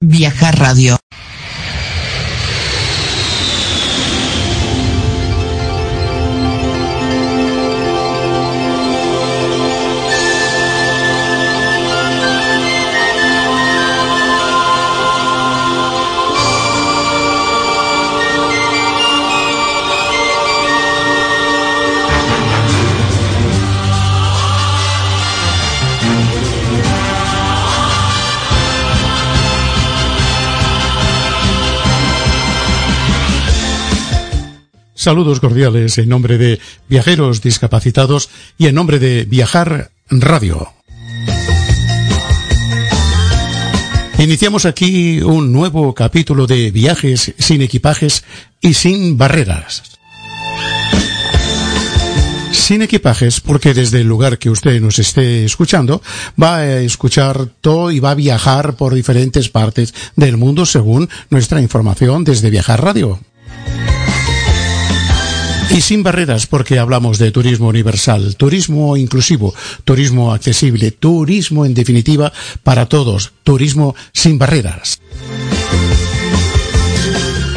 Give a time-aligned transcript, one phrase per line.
[0.00, 0.97] Viajar Radio.
[35.08, 40.74] Saludos cordiales en nombre de viajeros discapacitados y en nombre de Viajar Radio.
[44.18, 48.22] Iniciamos aquí un nuevo capítulo de viajes sin equipajes
[48.60, 49.82] y sin barreras.
[52.52, 56.02] Sin equipajes, porque desde el lugar que usted nos esté escuchando,
[56.38, 61.62] va a escuchar todo y va a viajar por diferentes partes del mundo según nuestra
[61.62, 63.18] información desde Viajar Radio.
[65.70, 72.32] Y sin barreras porque hablamos de turismo universal, turismo inclusivo, turismo accesible, turismo en definitiva
[72.62, 75.00] para todos, turismo sin barreras.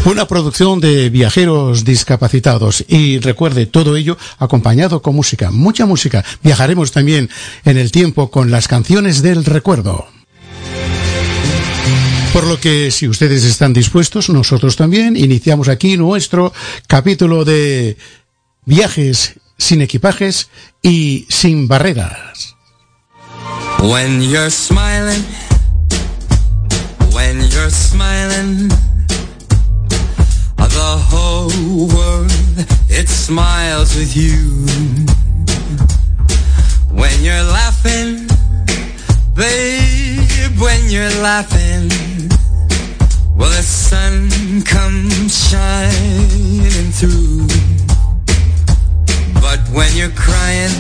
[0.04, 6.26] Una producción de viajeros discapacitados y recuerde todo ello acompañado con música, mucha música.
[6.44, 7.30] Viajaremos también
[7.66, 10.08] en el tiempo con las canciones del recuerdo.
[12.34, 16.54] Por lo que si ustedes están dispuestos, nosotros también iniciamos aquí nuestro
[16.88, 17.98] capítulo de
[18.66, 20.50] viajes sin equipajes
[20.82, 22.56] y sin barreras.
[23.80, 25.26] When you're smiling,
[27.14, 28.70] when you're smiling,
[30.58, 31.52] the whole
[31.88, 32.32] world
[32.90, 34.66] it smiles with you.
[36.92, 38.28] When you're laughing,
[39.36, 42.11] babe, when you're laughing,
[43.36, 44.30] well the sun
[44.64, 47.48] comes shining through.
[49.42, 50.76] But when you're crying,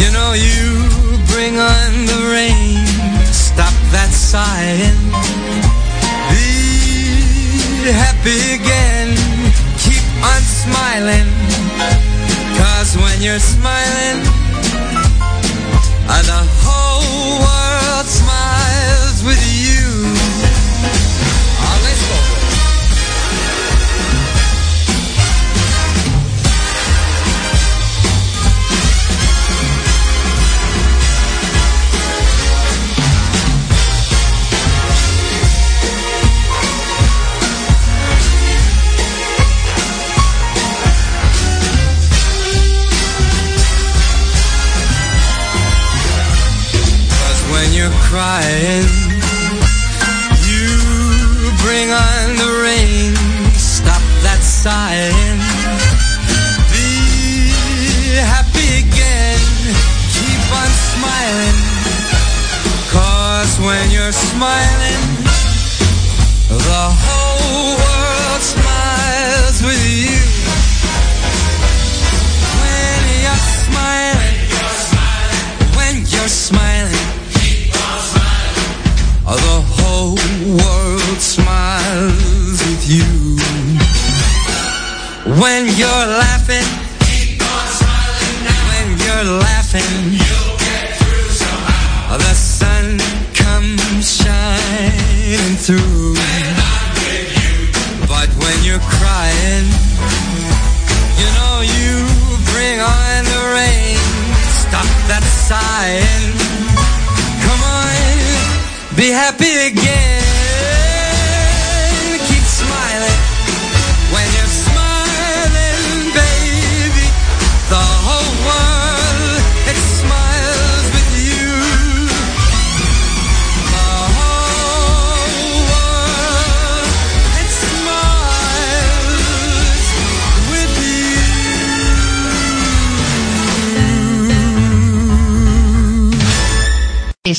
[0.00, 0.88] you know you
[1.32, 2.86] bring on the rain.
[3.32, 5.00] Stop that sighing.
[6.30, 9.16] Be happy again.
[9.84, 11.28] Keep on smiling.
[12.58, 14.22] Cause when you're smiling,
[16.26, 19.75] the whole world smiles with you.
[48.36, 48.84] Crying,
[50.44, 50.68] you
[51.64, 53.14] bring on the rain.
[53.54, 55.40] Stop that sighing.
[56.72, 59.40] Be happy again.
[60.16, 61.58] Keep on smiling.
[62.92, 65.04] Cause when you're smiling,
[66.48, 67.25] the whole
[85.38, 86.64] When you're laughing,
[88.70, 90.15] when you're laughing,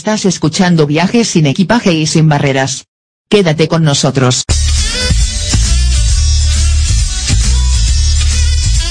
[0.08, 2.86] Estás escuchando viajes sin equipaje y sin barreras.
[3.30, 4.44] Quédate con nosotros.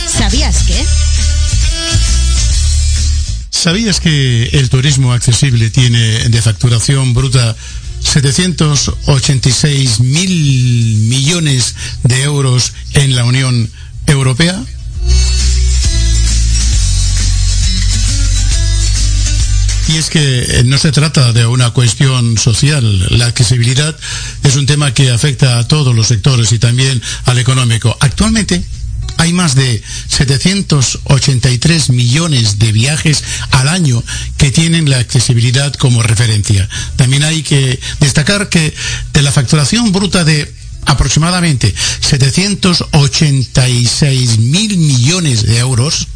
[0.07, 0.85] ¿Sabías que?
[3.49, 7.57] ¿Sabías que el turismo accesible tiene de facturación bruta
[8.03, 13.71] 786 mil millones de euros en la Unión
[14.07, 14.63] Europea?
[19.89, 23.19] Y es que eh, no se trata de una cuestión social.
[23.19, 23.97] La accesibilidad
[24.43, 27.97] es un tema que afecta a todos los sectores y también al económico.
[28.01, 28.63] Actualmente
[29.19, 34.03] hay más de 783 millones de viajes al año
[34.37, 36.69] que tienen la accesibilidad como referencia.
[36.97, 38.75] También hay que destacar que
[39.13, 40.53] de la facturación bruta de
[40.85, 46.09] aproximadamente 786 mil millones de euros,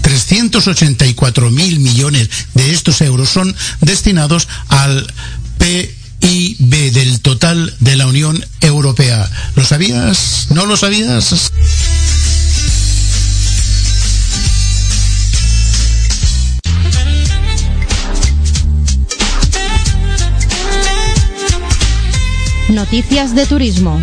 [0.00, 5.12] 384 mil millones de estos euros son destinados al
[5.58, 9.30] PIB del total de la Unión Europea.
[9.54, 10.46] ¿Lo sabías?
[10.50, 11.52] ¿No lo sabías?
[22.68, 24.02] Noticias de turismo.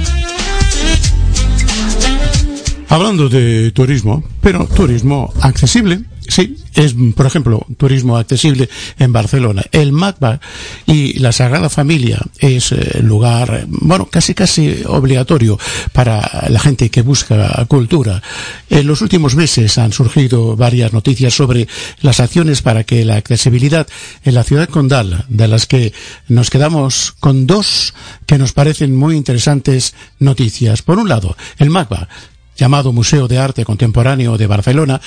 [2.93, 8.69] Hablando de turismo, pero turismo accesible, sí, es, por ejemplo, turismo accesible
[8.99, 9.63] en Barcelona.
[9.71, 10.39] El MACBA
[10.85, 15.57] y la Sagrada Familia es eh, lugar, bueno, casi casi obligatorio
[15.91, 18.21] para la gente que busca cultura.
[18.69, 21.67] En los últimos meses han surgido varias noticias sobre
[22.01, 23.87] las acciones para que la accesibilidad
[24.23, 25.93] en la ciudad condal, de las que
[26.27, 27.95] nos quedamos con dos
[28.27, 30.83] que nos parecen muy interesantes noticias.
[30.83, 32.07] Por un lado, el MACBA,
[32.55, 35.01] llamado Museo de Arte Contemporáneo de Barcelona,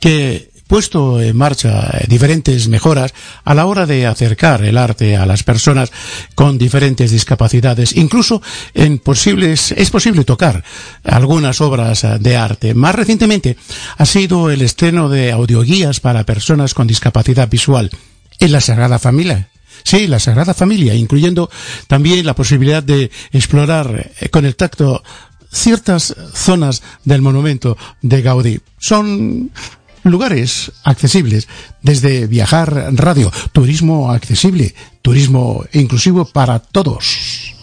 [0.00, 3.12] que puesto en marcha diferentes mejoras
[3.42, 5.90] a la hora de acercar el arte a las personas
[6.34, 7.96] con diferentes discapacidades.
[7.96, 8.40] Incluso
[8.74, 10.62] en posibles, es posible tocar
[11.02, 12.74] algunas obras de arte.
[12.74, 13.56] Más recientemente
[13.96, 17.90] ha sido el estreno de audioguías para personas con discapacidad visual
[18.38, 19.48] en la Sagrada Familia.
[19.84, 21.50] Sí, la Sagrada Familia, incluyendo
[21.86, 25.02] también la posibilidad de explorar con el tacto
[25.50, 28.60] ciertas zonas del monumento de Gaudí.
[28.78, 29.50] Son
[30.04, 31.48] lugares accesibles
[31.82, 37.54] desde Viajar Radio, turismo accesible, turismo inclusivo para todos.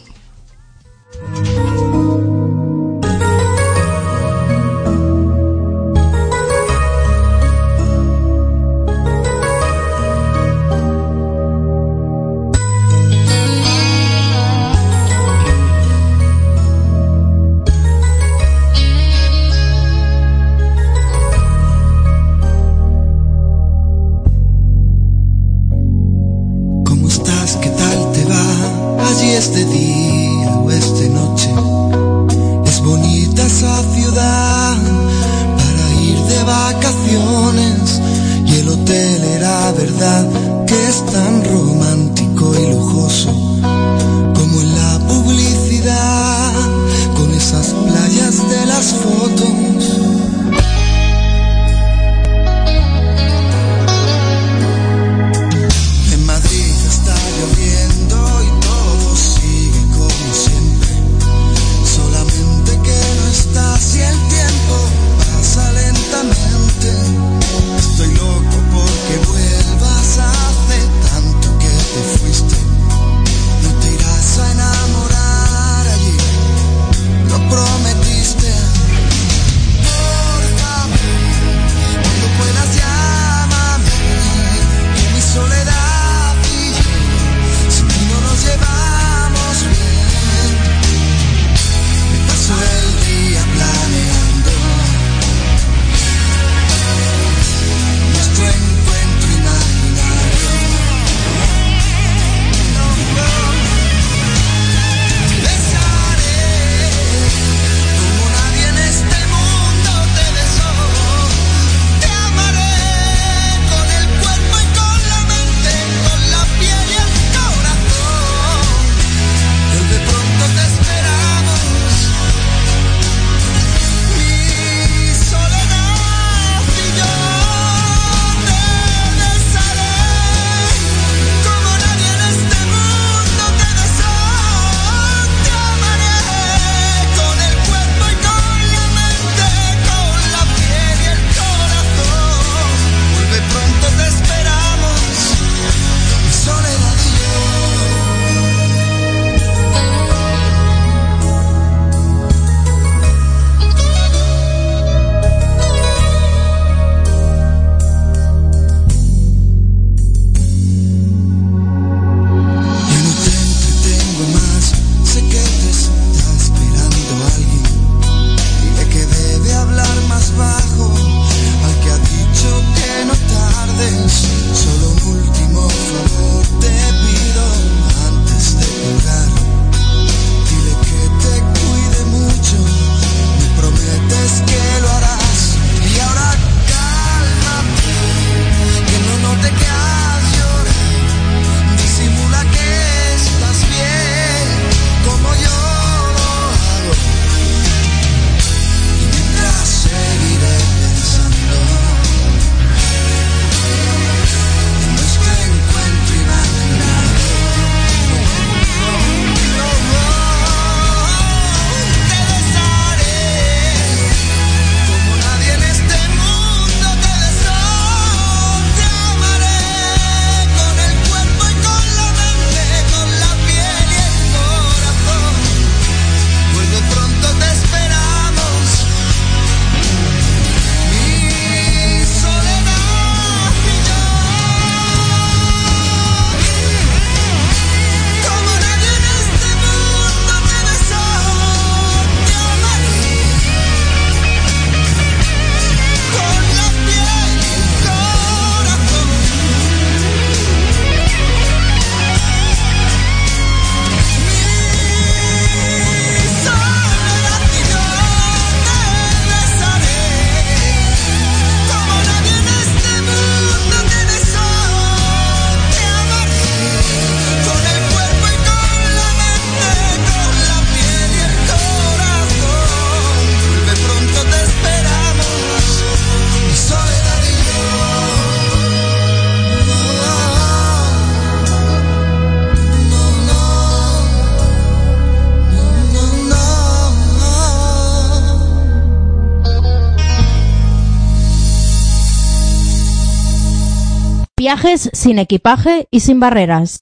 [294.94, 296.82] Sin equipaje y sin barreras.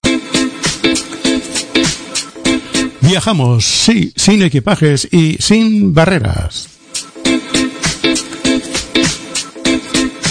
[3.02, 6.70] Viajamos, sí, sin equipajes y sin barreras.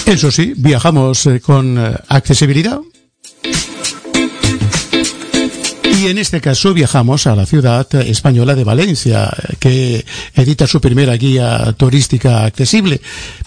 [0.06, 2.80] Eso sí, viajamos eh, con eh, accesibilidad.
[6.02, 9.30] Y en este caso viajamos a la ciudad española de Valencia,
[9.61, 10.04] que
[10.35, 13.00] edita su primera guía turística accesible.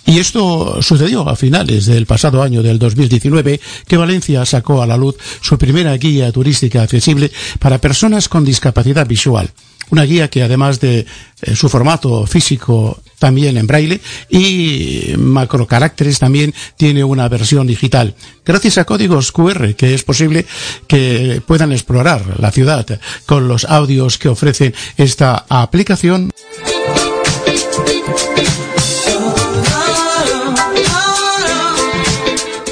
[0.05, 4.95] Y esto sucedió a finales del pasado año del 2019, que Valencia sacó a la
[4.95, 9.51] luz su primera guía turística accesible para personas con discapacidad visual.
[9.89, 11.05] Una guía que además de
[11.41, 18.13] eh, su formato físico también en braille y macrocaracteres también tiene una versión digital.
[18.45, 20.45] Gracias a códigos QR que es posible
[20.87, 22.85] que puedan explorar la ciudad
[23.25, 26.29] con los audios que ofrece esta aplicación.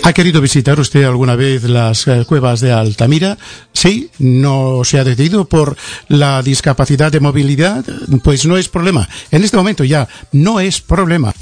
[0.06, 3.38] ¿Ha querido visitar usted alguna vez las eh, cuevas de Altamira?
[3.72, 5.78] Sí, no se ha decidido por
[6.10, 7.86] la discapacidad de movilidad,
[8.22, 9.08] pues no es problema.
[9.32, 11.34] En este momento ya no es problema.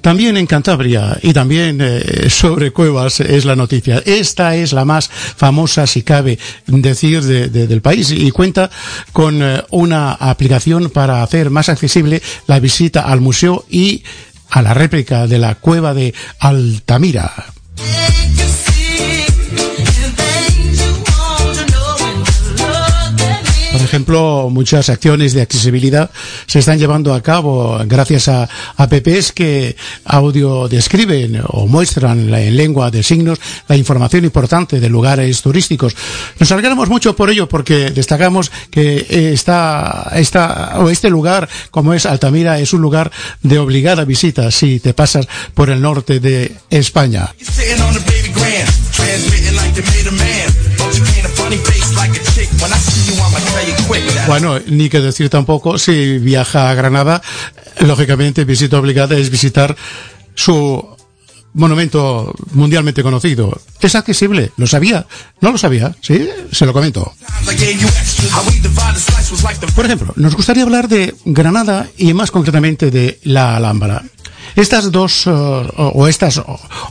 [0.00, 4.00] También en Cantabria y también eh, sobre cuevas es la noticia.
[4.06, 8.70] Esta es la más famosa, si cabe decir, de- de- del país y cuenta
[9.12, 14.04] con eh, una aplicación para hacer más accesible la visita al museo y
[14.50, 17.32] a la réplica de la cueva de Altamira.
[23.96, 26.10] Ejemplo, muchas acciones de accesibilidad
[26.46, 29.74] se están llevando a cabo gracias a apps que
[30.04, 33.38] audio describen o muestran en lengua de signos
[33.68, 35.96] la información importante de lugares turísticos.
[36.38, 40.12] Nos alegramos mucho por ello porque destacamos que esta,
[40.76, 43.10] o este lugar, como es Altamira, es un lugar
[43.42, 47.32] de obligada visita si te pasas por el norte de España.
[54.26, 57.22] Bueno, ni que decir tampoco, si viaja a Granada,
[57.80, 59.76] lógicamente visita obligada es visitar
[60.34, 60.96] su
[61.54, 63.60] monumento mundialmente conocido.
[63.80, 65.06] Es accesible, ¿lo sabía?
[65.40, 65.94] ¿No lo sabía?
[66.02, 66.28] ¿Sí?
[66.52, 67.14] Se lo comento.
[69.74, 74.02] Por ejemplo, nos gustaría hablar de Granada y más concretamente de la Alhambra.
[74.56, 76.42] Estas dos eh, o estas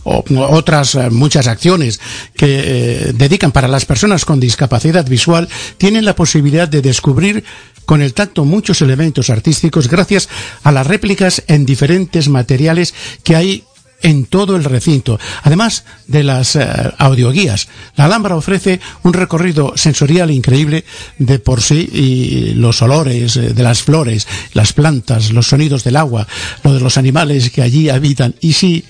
[0.05, 1.99] otras eh, muchas acciones
[2.37, 7.43] que eh, dedican para las personas con discapacidad visual tienen la posibilidad de descubrir
[7.85, 10.29] con el tacto muchos elementos artísticos gracias
[10.63, 12.93] a las réplicas en diferentes materiales
[13.23, 13.63] que hay
[14.05, 16.67] en todo el recinto, además de las eh,
[16.99, 17.67] audioguías.
[17.95, 20.85] La Alhambra ofrece un recorrido sensorial increíble
[21.17, 25.95] de por sí y los olores eh, de las flores, las plantas, los sonidos del
[25.95, 26.27] agua,
[26.63, 28.35] lo de los animales que allí habitan.
[28.41, 28.85] Y si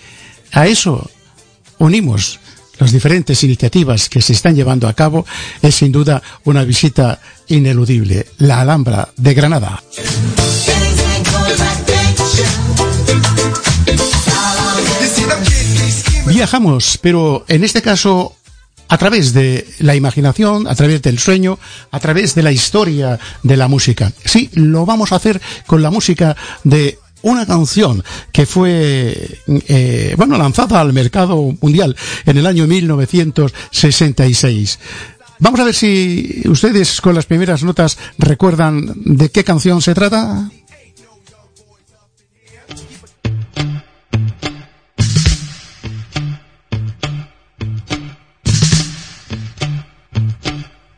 [0.52, 1.10] a eso
[1.78, 2.42] unimos
[2.78, 5.26] las diferentes iniciativas que se están llevando a cabo,
[5.62, 8.28] es sin duda una visita ineludible.
[8.40, 9.82] La Alhambra de Granada.
[16.28, 18.36] Viajamos, pero en este caso
[18.88, 21.60] a través de la imaginación, a través del sueño,
[21.92, 24.14] a través de la historia de la música.
[24.24, 28.02] Sí, lo vamos a hacer con la música de una canción
[28.32, 34.80] que fue, eh, bueno, lanzada al mercado mundial en el año 1966.
[35.40, 40.50] Vamos a ver si ustedes con las primeras notas recuerdan de qué canción se trata.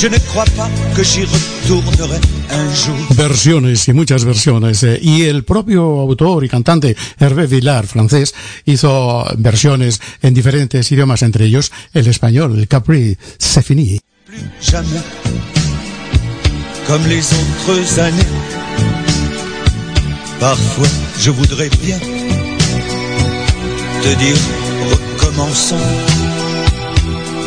[0.00, 2.18] Je ne crois pas que j'y retournerai
[2.50, 2.96] un jour.
[3.10, 4.82] versiones y muchas versiones.
[4.82, 11.22] eh, y el propio autor y cantante Hervé Villar, francés, hizo versiones en diferentes idiomas,
[11.22, 14.00] entre ellos el español, el Capri, c'est fini.
[14.24, 15.02] Plus jamais
[16.86, 18.26] comme les autres années.
[20.38, 21.98] Parfois, je voudrais bien
[24.02, 24.36] te dire
[24.90, 25.86] recommençons,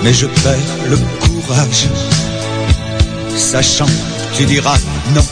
[0.04, 1.88] mais je perds le courage,
[3.38, 3.90] sachant
[4.36, 4.78] tu diras
[5.14, 5.26] non.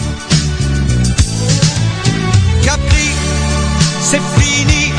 [2.63, 3.09] Capri,
[4.01, 4.91] c'est fini,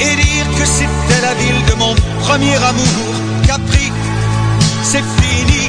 [0.00, 3.04] et dire que c'était la ville de mon premier amour.
[3.46, 3.92] Capri,
[4.82, 5.68] c'est fini,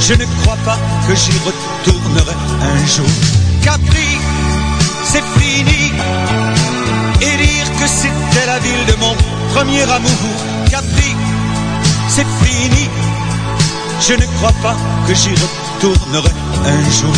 [0.00, 3.12] je ne crois pas que j'y retournerai un jour.
[3.62, 4.18] Capri,
[5.04, 5.92] c'est fini,
[7.20, 9.14] et dire que c'était la ville de mon
[9.54, 10.34] premier amour.
[10.70, 11.14] Capri,
[12.08, 12.88] c'est fini,
[14.08, 16.30] je ne crois pas que j'y retournerai
[16.66, 17.16] un jour.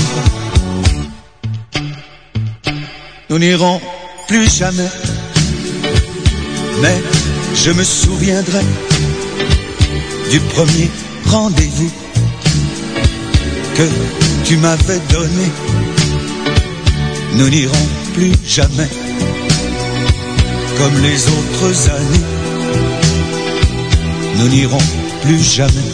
[3.30, 3.80] Nous n'irons
[4.28, 4.90] plus jamais,
[6.82, 7.02] mais
[7.54, 8.64] je me souviendrai
[10.30, 10.90] du premier
[11.26, 11.90] rendez-vous
[13.76, 13.88] que
[14.44, 15.46] tu m'avais donné.
[17.34, 18.90] Nous n'irons plus jamais
[20.78, 22.26] comme les autres années.
[24.38, 24.84] Nous n'irons
[25.22, 25.93] plus jamais,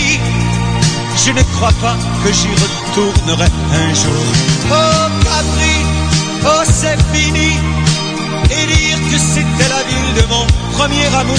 [1.25, 4.25] je ne crois pas que j'y retournerai un jour.
[4.71, 5.77] Oh Capri,
[6.45, 7.51] oh c'est fini,
[8.49, 10.45] et dire que c'était la ville de mon
[10.77, 11.37] premier amour.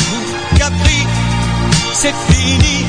[0.56, 1.00] Capri,
[1.94, 2.84] c'est fini,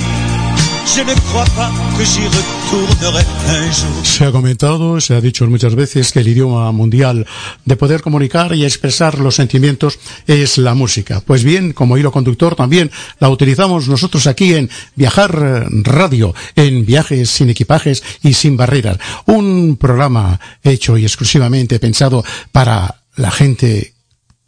[4.04, 7.26] Se ha comentado, se ha dicho muchas veces que el idioma mundial
[7.66, 11.22] de poder comunicar y expresar los sentimientos es la música.
[11.26, 17.30] Pues bien, como hilo conductor también la utilizamos nosotros aquí en Viajar Radio, en Viajes
[17.30, 18.98] sin equipajes y sin barreras.
[19.26, 23.94] Un programa hecho y exclusivamente pensado para la gente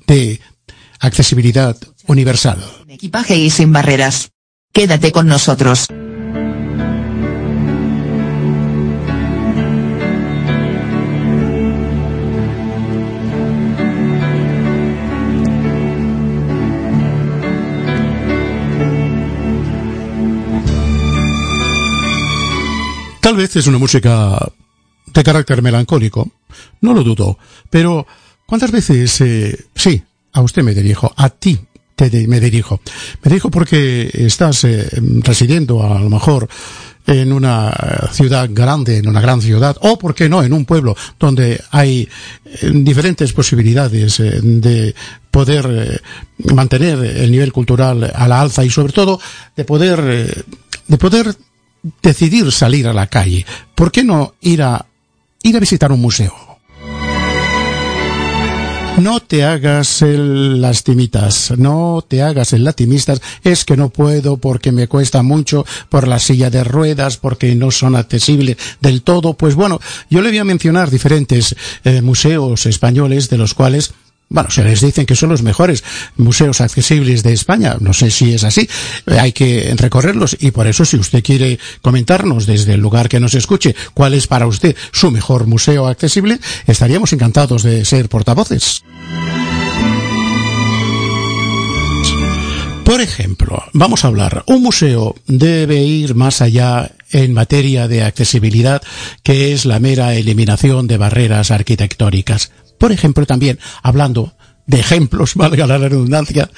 [0.05, 0.39] de
[0.99, 2.63] accesibilidad universal.
[2.87, 4.29] Equipaje y sin barreras.
[4.73, 5.87] Quédate con nosotros.
[23.25, 24.37] Tal vez es una música
[25.11, 26.29] de carácter melancólico,
[26.81, 27.39] no lo dudo,
[27.71, 28.05] pero
[28.45, 29.99] ¿cuántas veces, eh, sí,
[30.33, 31.59] a usted me dirijo, a ti
[31.95, 32.81] te de- me dirijo?
[33.23, 34.87] Me dirijo porque estás eh,
[35.23, 36.47] residiendo a lo mejor
[37.07, 37.73] en una
[38.11, 42.07] ciudad grande, en una gran ciudad, o por qué no, en un pueblo donde hay
[42.45, 44.93] eh, diferentes posibilidades de
[45.31, 45.99] poder
[46.53, 49.19] mantener el nivel cultural a la alza y sobre todo
[49.55, 50.45] de poder,
[50.87, 51.35] de poder
[52.01, 53.45] decidir salir a la calle.
[53.75, 54.85] ¿Por qué no ir a,
[55.43, 56.33] ir a visitar un museo?
[58.97, 64.71] No te hagas el lastimitas, no te hagas el latimistas, es que no puedo porque
[64.71, 69.33] me cuesta mucho por la silla de ruedas, porque no son accesibles del todo.
[69.33, 73.93] Pues bueno, yo le voy a mencionar diferentes eh, museos españoles de los cuales
[74.29, 75.83] bueno, se les dicen que son los mejores
[76.17, 77.77] museos accesibles de España.
[77.79, 78.67] No sé si es así.
[79.05, 83.19] Eh, Hay que recorrerlos y por eso si usted quiere comentarnos desde el lugar que
[83.19, 88.83] nos escuche cuál es para usted su mejor museo accesible, estaríamos encantados de ser portavoces.
[92.83, 98.81] Por ejemplo, vamos a hablar, un museo debe ir más allá en materia de accesibilidad,
[99.23, 102.51] que es la mera eliminación de barreras arquitectónicas.
[102.77, 104.33] Por ejemplo, también hablando
[104.67, 106.49] de ejemplos, valga la redundancia,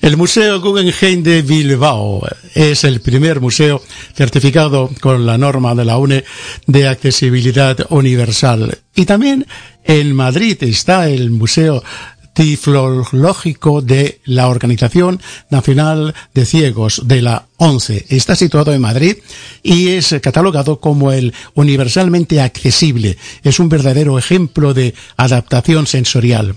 [0.00, 3.82] el Museo Guggenheim de Bilbao es el primer museo
[4.14, 6.24] certificado con la norma de la UNE
[6.66, 8.78] de accesibilidad universal.
[8.94, 9.46] Y también
[9.84, 11.82] en Madrid está el Museo
[12.34, 18.06] tiflológico de la Organización Nacional de Ciegos de la ONCE.
[18.08, 19.16] Está situado en Madrid
[19.62, 23.18] y es catalogado como el universalmente accesible.
[23.42, 26.56] Es un verdadero ejemplo de adaptación sensorial.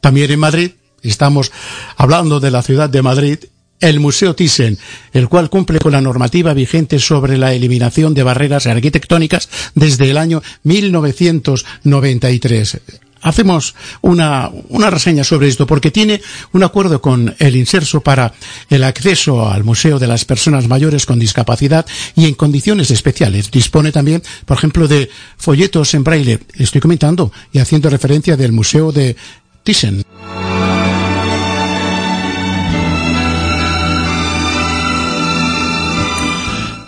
[0.00, 0.70] También en Madrid,
[1.02, 1.52] estamos
[1.96, 3.38] hablando de la ciudad de Madrid,
[3.80, 4.78] el Museo Thyssen,
[5.12, 10.16] el cual cumple con la normativa vigente sobre la eliminación de barreras arquitectónicas desde el
[10.16, 12.80] año 1993.
[13.24, 18.32] Hacemos una, una reseña sobre esto porque tiene un acuerdo con el Inserso para
[18.70, 23.50] el acceso al Museo de las Personas Mayores con Discapacidad y en condiciones especiales.
[23.50, 26.38] Dispone también, por ejemplo, de folletos en braille.
[26.54, 29.16] Estoy comentando y haciendo referencia del Museo de
[29.64, 30.04] Thyssen.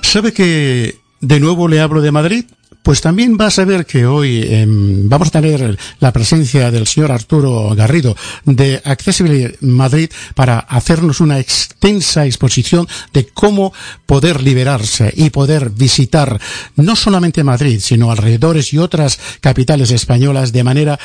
[0.02, 2.44] ¿Sabe que de nuevo le hablo de Madrid?
[2.86, 7.10] Pues también va a saber que hoy eh, vamos a tener la presencia del señor
[7.10, 13.72] Arturo Garrido de Accessibility Madrid para hacernos una extensa exposición de cómo
[14.06, 16.40] poder liberarse y poder visitar
[16.76, 21.00] no solamente Madrid, sino alrededores y otras capitales españolas de manera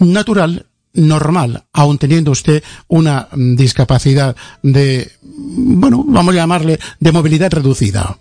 [0.00, 7.52] natural normal, aun teniendo usted una mm, discapacidad de, bueno, vamos a llamarle de movilidad
[7.52, 8.18] reducida.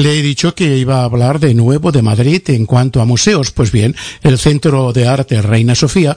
[0.00, 3.50] Le he dicho que iba a hablar de nuevo de Madrid en cuanto a museos.
[3.50, 6.16] Pues bien, el Centro de Arte Reina Sofía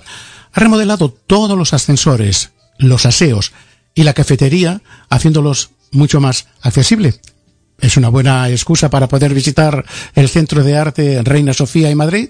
[0.53, 3.51] ha remodelado todos los ascensores, los aseos
[3.93, 7.15] y la cafetería, haciéndolos mucho más accesible.
[7.77, 9.83] ¿Es una buena excusa para poder visitar
[10.15, 12.29] el Centro de Arte Reina Sofía en Madrid?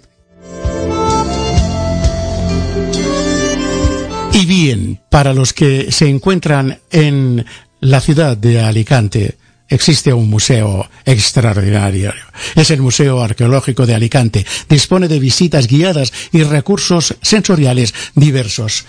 [4.31, 7.45] Y bien, para los que se encuentran en
[7.79, 9.37] la ciudad de Alicante,
[9.73, 12.13] existe un museo extraordinario.
[12.55, 14.45] Es el Museo Arqueológico de Alicante.
[14.69, 18.85] Dispone de visitas guiadas y recursos sensoriales diversos.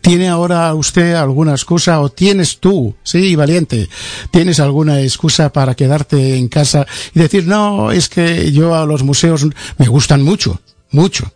[0.00, 3.88] ¿Tiene ahora usted alguna excusa o tienes tú, sí, valiente,
[4.30, 9.02] tienes alguna excusa para quedarte en casa y decir, no, es que yo a los
[9.02, 9.44] museos
[9.78, 10.60] me gustan mucho,
[10.92, 11.32] mucho.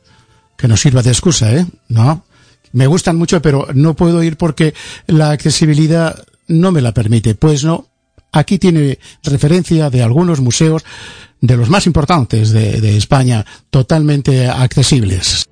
[0.56, 1.66] Que no sirva de excusa, ¿eh?
[1.88, 2.24] No.
[2.72, 4.74] Me gustan mucho, pero no puedo ir porque
[5.08, 7.34] la accesibilidad no me la permite.
[7.34, 7.89] Pues no,
[8.32, 10.84] Aquí tiene referencia de algunos museos
[11.40, 15.44] de los más importantes de, España, totalmente accesibles.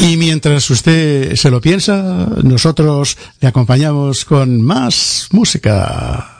[0.00, 6.39] Y mientras usted se lo piensa, nosotros le acompañamos con más música.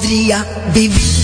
[0.00, 1.19] poderia viver.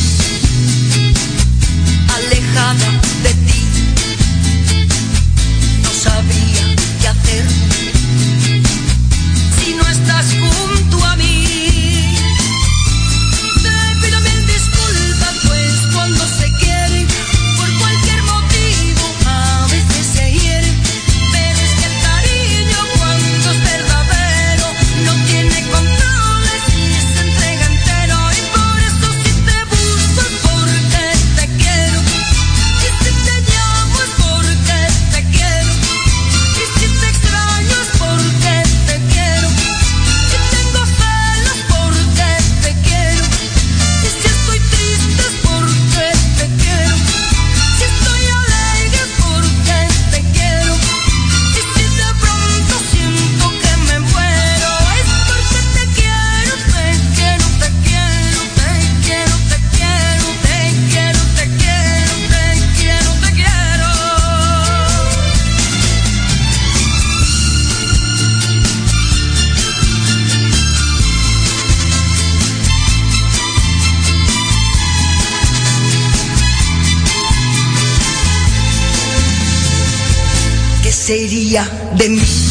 [81.97, 82.46] De mí?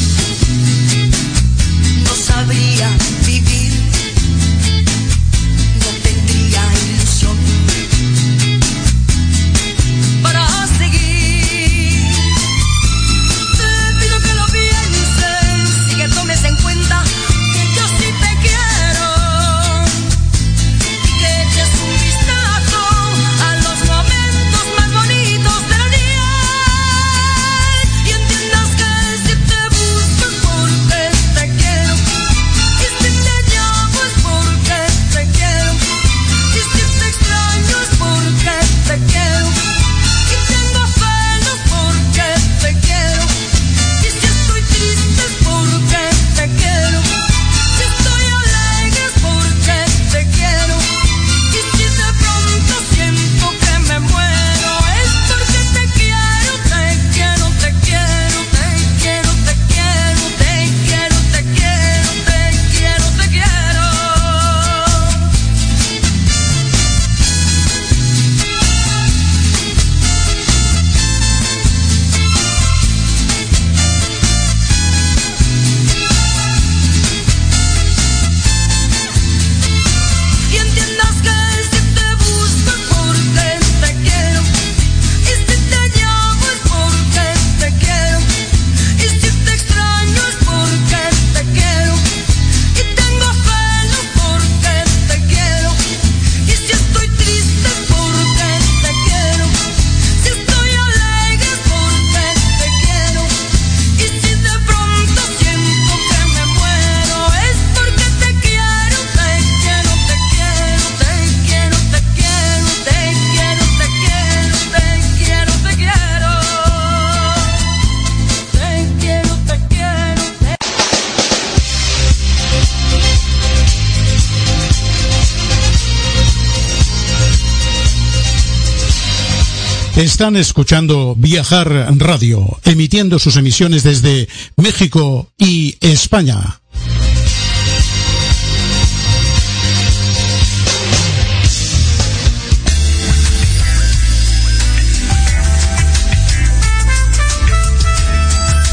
[130.05, 136.61] Están escuchando Viajar Radio, emitiendo sus emisiones desde México y España.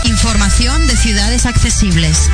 [0.05, 2.29] Información de ciudades accesibles.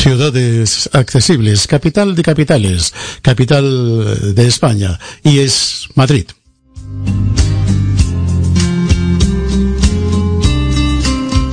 [0.00, 6.24] Ciudades accesibles, capital de capitales, capital de España, y es Madrid.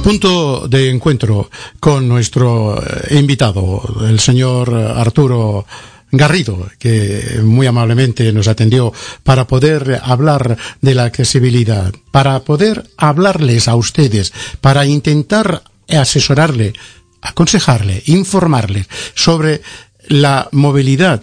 [0.01, 1.49] Punto de encuentro
[1.81, 5.65] con nuestro eh, invitado, el señor Arturo
[6.09, 13.67] Garrido, que muy amablemente nos atendió para poder hablar de la accesibilidad, para poder hablarles
[13.67, 14.31] a ustedes,
[14.61, 16.73] para intentar asesorarle,
[17.21, 19.61] aconsejarle, informarle sobre
[20.07, 21.21] la movilidad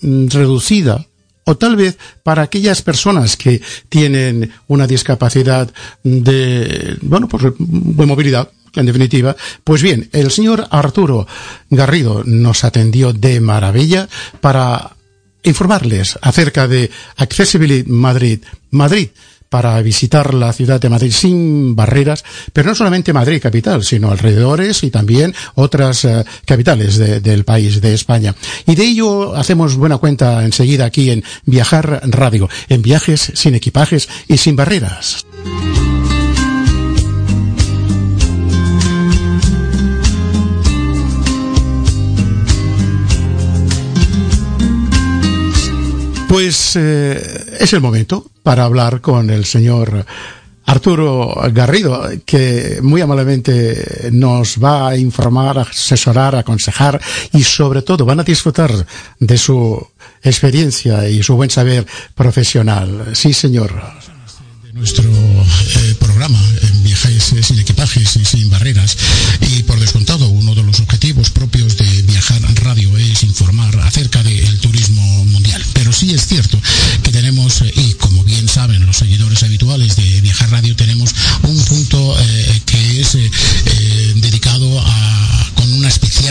[0.00, 1.06] mm, reducida
[1.44, 8.50] o tal vez para aquellas personas que tienen una discapacidad de, bueno, pues de movilidad,
[8.74, 9.36] en definitiva.
[9.62, 11.26] Pues bien, el señor Arturo
[11.70, 14.08] Garrido nos atendió de maravilla
[14.40, 14.96] para
[15.44, 18.40] informarles acerca de Accessibility Madrid.
[18.72, 19.10] Madrid
[19.48, 24.82] para visitar la ciudad de Madrid sin barreras, pero no solamente Madrid capital, sino alrededores
[24.82, 28.34] y también otras eh, capitales de- del país, de España.
[28.66, 34.08] Y de ello hacemos buena cuenta enseguida aquí en Viajar Radio, en viajes sin equipajes
[34.28, 35.24] y sin barreras.
[46.36, 50.04] Pues eh, es el momento para hablar con el señor
[50.66, 57.00] Arturo Garrido, que muy amablemente nos va a informar, asesorar, aconsejar
[57.32, 58.70] y sobre todo van a disfrutar
[59.18, 59.82] de su
[60.22, 63.12] experiencia y su buen saber profesional.
[63.14, 63.72] Sí, señor.
[64.76, 68.96] Nuestro eh, programa en viajes eh, sin equipajes y sin barreras.
[69.40, 74.60] Y por descontado uno de los objetivos propios de viajar radio es informar acerca del
[74.60, 75.64] turismo mundial.
[75.72, 76.60] Pero sí es cierto
[77.02, 81.64] que tenemos eh, y como bien saben los seguidores habituales de viajar radio tenemos un
[81.64, 82.16] punto
[82.66, 83.12] que es
[84.20, 84.95] dedicado a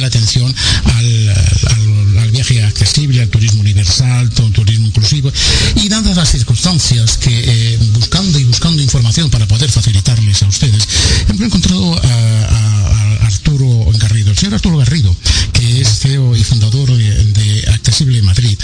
[0.07, 0.53] atención
[0.95, 5.31] al, viaje accesible, al turismo universal, al turismo inclusivo,
[5.75, 7.31] y dadas las circunstancias que
[7.73, 10.87] eh, buscando y buscando información para poder facilitarles a ustedes,
[11.29, 15.15] hemos encontrado a, a- a Arturo Garrido, el señor Arturo Garrido,
[15.53, 18.57] que es CEO y fundador de, Accesible Madrid,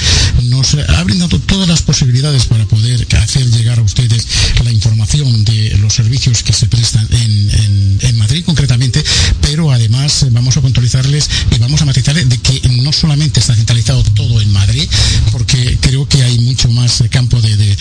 [0.43, 4.25] nos ha brindado todas las posibilidades para poder hacer llegar a ustedes
[4.63, 9.03] la información de los servicios que se prestan en, Madrid concretamente,
[9.41, 14.03] pero además vamos a puntualizarles y vamos a matizarles de que no solamente está centralizado
[14.03, 14.87] todo en Madrid,
[15.31, 17.75] porque creo que hay mucho más campo de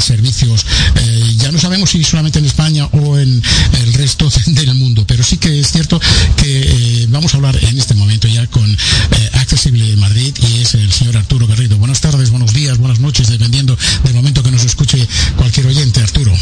[0.00, 0.66] servicios.
[0.96, 3.42] Eh, ya no sabemos si solamente en España o en
[3.80, 6.00] el resto del mundo, pero sí que es cierto
[6.36, 10.74] que eh, vamos a hablar en este momento ya con eh, Accesible Madrid y es
[10.74, 11.76] el señor Arturo Garrido.
[11.76, 16.32] Buenas tardes, buenos días, buenas noches, dependiendo del momento que nos escuche cualquier oyente, Arturo.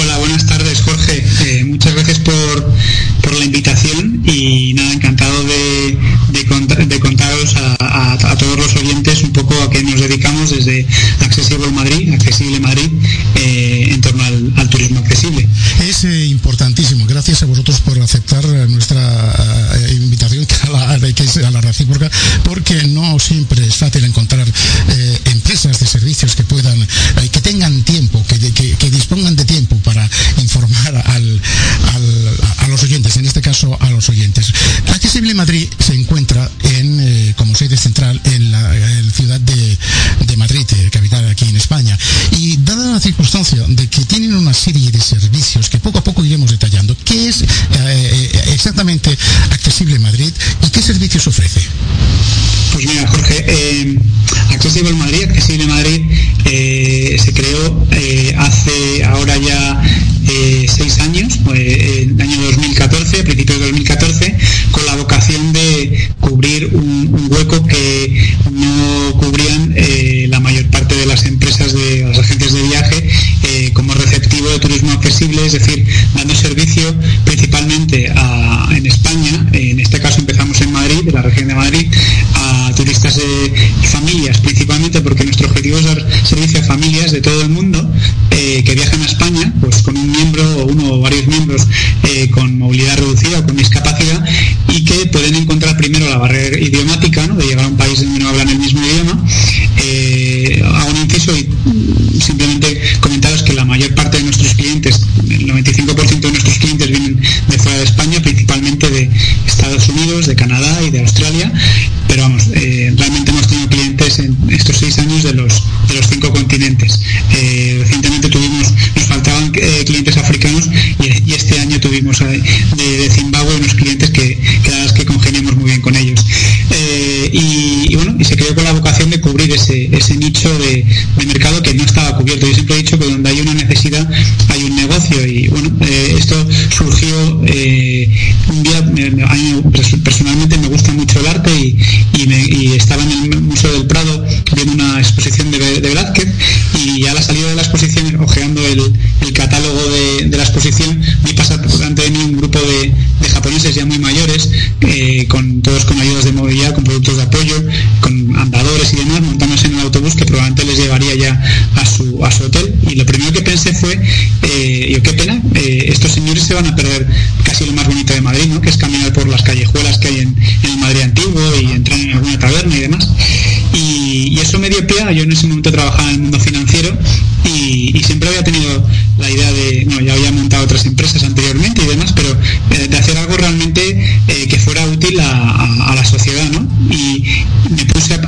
[0.00, 1.24] Hola, buenas tardes, Jorge.
[1.44, 2.74] Eh, muchas gracias por,
[3.22, 5.98] por la invitación y nada, encantado de,
[6.30, 10.86] de, de contaros a, todos los oyentes un poco a qué nos dedicamos desde
[11.20, 12.90] Accesible Madrid, Accesible Madrid,
[23.22, 23.51] porque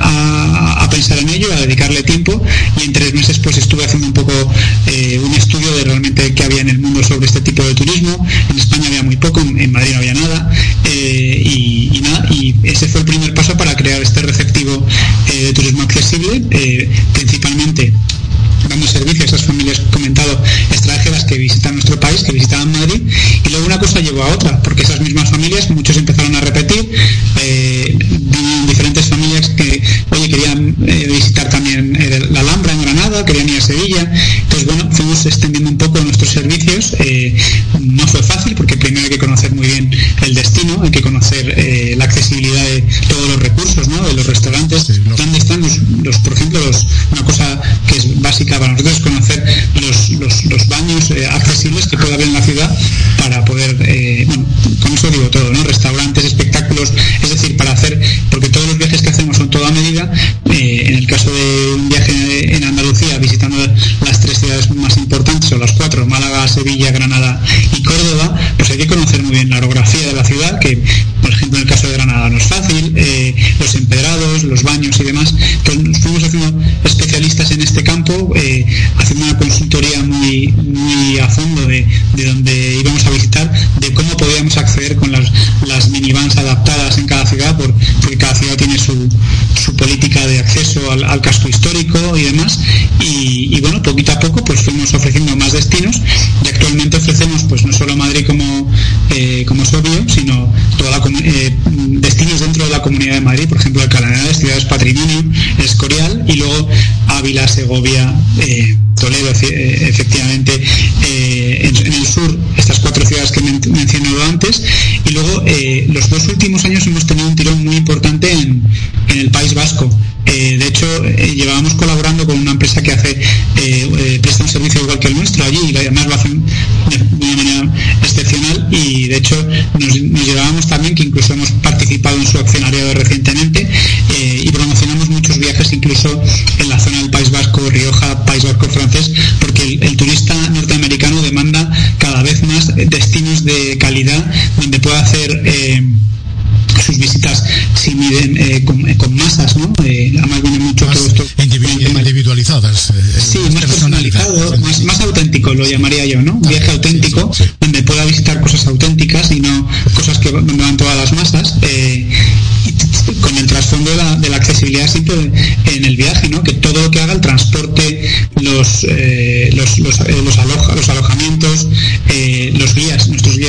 [0.01, 2.41] a, pensar en ello, a dedicarle tiempo
[2.79, 4.31] y en tres meses pues estuve haciendo un poco
[4.87, 8.25] eh, un estudio de realmente qué había en el mundo sobre este tipo de turismo.
[8.49, 10.51] En España había muy poco, en Madrid no había nada
[10.85, 14.85] eh, y, nada y ese fue el primer paso para crear este receptivo
[15.33, 16.43] eh, de turismo accesible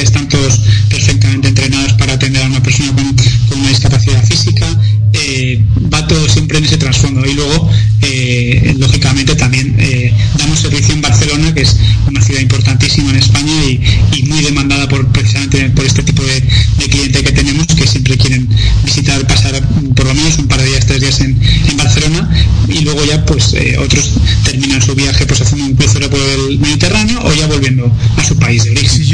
[0.07, 4.67] están todos perfectamente entrenados para atender a una persona con, una discapacidad física.
[5.13, 7.25] Eh, va todo siempre en ese trasfondo.
[7.27, 7.71] Y luego,
[8.03, 11.77] eh, lógicamente, también eh, damos servicio en Barcelona, que es
[12.07, 13.81] una ciudad importantísima en España y,
[14.27, 18.49] muy demandada por precisamente por este tipo de, de, cliente que tenemos, que siempre quieren
[18.85, 19.63] visitar, pasar
[19.95, 21.37] por lo menos un par de días, tres días en,
[21.77, 22.29] Barcelona.
[22.69, 24.13] Y luego ya, pues, eh, otros
[24.45, 28.37] terminan su viaje pues haciendo un crucero por el Mediterráneo o ya volviendo a su
[28.37, 29.05] país de origen.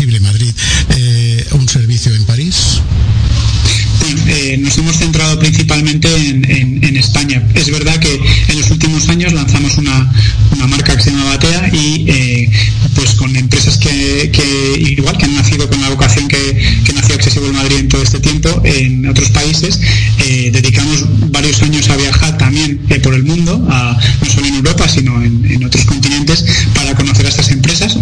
[0.00, 0.50] Accesible Madrid
[0.96, 2.80] eh, un servicio en París?
[4.26, 7.42] Eh, nos hemos centrado principalmente en, España.
[7.54, 10.12] Es verdad que en los últimos años lanzamos una,
[10.52, 12.50] una marca que se llama Batea y eh,
[12.94, 14.30] pues con empresas que,
[14.78, 18.20] igual que han nacido con la vocación que, que nació Accesible Madrid en todo este
[18.20, 19.80] tiempo en otros países,
[20.18, 25.22] eh, dedicamos varios años a viajar también por el mundo, no solo en Europa, sino
[25.22, 26.44] en, otros continentes,
[26.74, 27.96] para conocer a estas empresas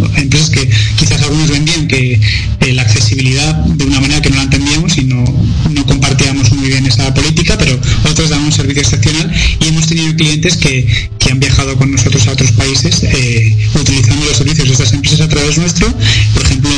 [8.49, 9.31] un servicio excepcional
[9.61, 10.87] y hemos tenido clientes que,
[11.19, 15.21] que han viajado con nosotros a otros países eh, utilizando los servicios de estas empresas
[15.21, 15.87] a través nuestro.
[16.35, 16.71] Por ejemplo,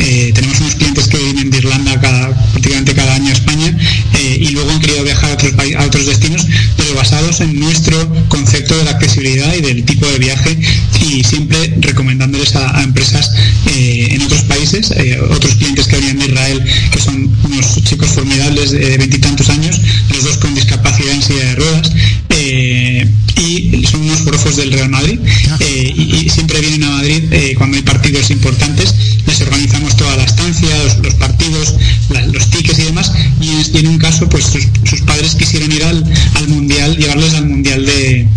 [0.00, 3.76] eh, tenemos unos clientes que vienen de Irlanda cada, prácticamente cada año a España
[4.18, 6.46] eh, y luego han querido viajar a otros, a otros destinos,
[6.76, 7.96] pero basados en nuestro
[8.28, 10.58] concepto de la accesibilidad y del tipo de viaje
[11.06, 13.30] y siempre recomendándoles a, a empresas
[13.66, 14.31] en otros
[14.62, 19.48] países, eh, otros clientes que venían de Israel, que son unos chicos formidables de veintitantos
[19.48, 21.92] años, los dos con discapacidad en silla de ruedas,
[22.30, 23.08] eh,
[23.42, 25.18] y son unos profos del Real Madrid,
[25.58, 27.22] eh, y, y siempre vienen a Madrid
[27.58, 28.94] cuando hay partidos importantes,
[29.26, 31.74] les organizamos toda la estancia, los, los partidos,
[32.10, 33.10] la- los tickets y demás,
[33.40, 36.04] y en, y en un caso, pues sus, sus padres quisieron ir al,
[36.36, 38.28] al Mundial, llevarles al Mundial de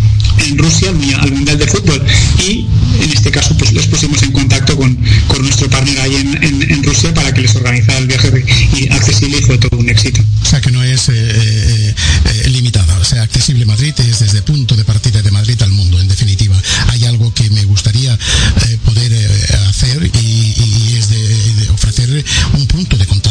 [0.48, 2.02] en Rusia, al, Mundial- al Mundial de Fútbol,
[2.46, 2.66] y
[3.04, 5.04] en este caso pues les pusimos en contacto con, con
[5.46, 9.58] nuestro partner ahí en, Rusia para que les organizara el viaje y accesible y fue
[9.58, 10.22] todo un éxito.
[10.42, 12.98] O sea que no es eh, eh, eh, limitada.
[13.00, 16.56] O sea, Accesible Madrid es desde punto de partida de Madrid al mundo, en definitiva.
[16.90, 19.28] Hay algo que me gustaría eh, poder eh,
[19.70, 22.24] hacer y, es de ofrecer
[22.54, 23.25] un punto de contacto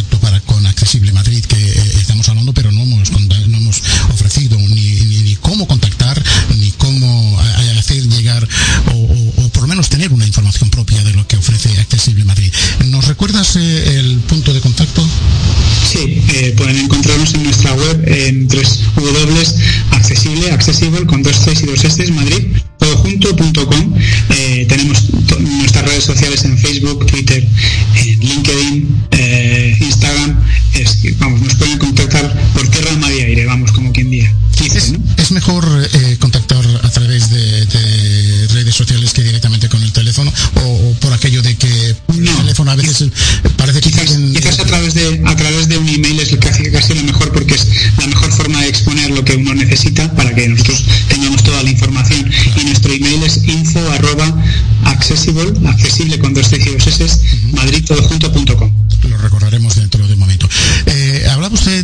[13.25, 15.03] recuerdas eh, el punto de contacto?
[15.91, 21.83] Sí, eh, pueden encontrarnos en nuestra web en www.accesible, accesible con dos Cs y dos
[21.85, 22.49] S, Madrid,
[22.79, 23.95] todojunto.com.
[24.29, 25.05] Eh, tenemos
[25.41, 27.49] nuestras redes sociales en Facebook, Twitter,
[27.97, 30.39] en LinkedIn, eh, Instagram.
[30.75, 34.31] Es vamos, nos pueden contactar por tierra, mar y aire, vamos, como quien diga.
[34.61, 34.99] Dice, Es, ¿no?
[35.17, 35.65] es mejor
[42.65, 43.11] teléfono a veces
[43.57, 46.95] parece que Quizás, quizás a través de a través de un email es hace casi
[46.95, 47.67] lo mejor porque es
[47.99, 51.71] la mejor forma de exponer lo que uno necesita para que nosotros tengamos toda la
[51.71, 52.31] información.
[52.57, 54.35] Y nuestro email es info arroba
[54.85, 57.21] accessible accesible con dos Cs y dos S
[57.53, 60.49] madridtodojunto.com lo recordaremos dentro de un momento.
[60.87, 61.84] Eh, hablaba usted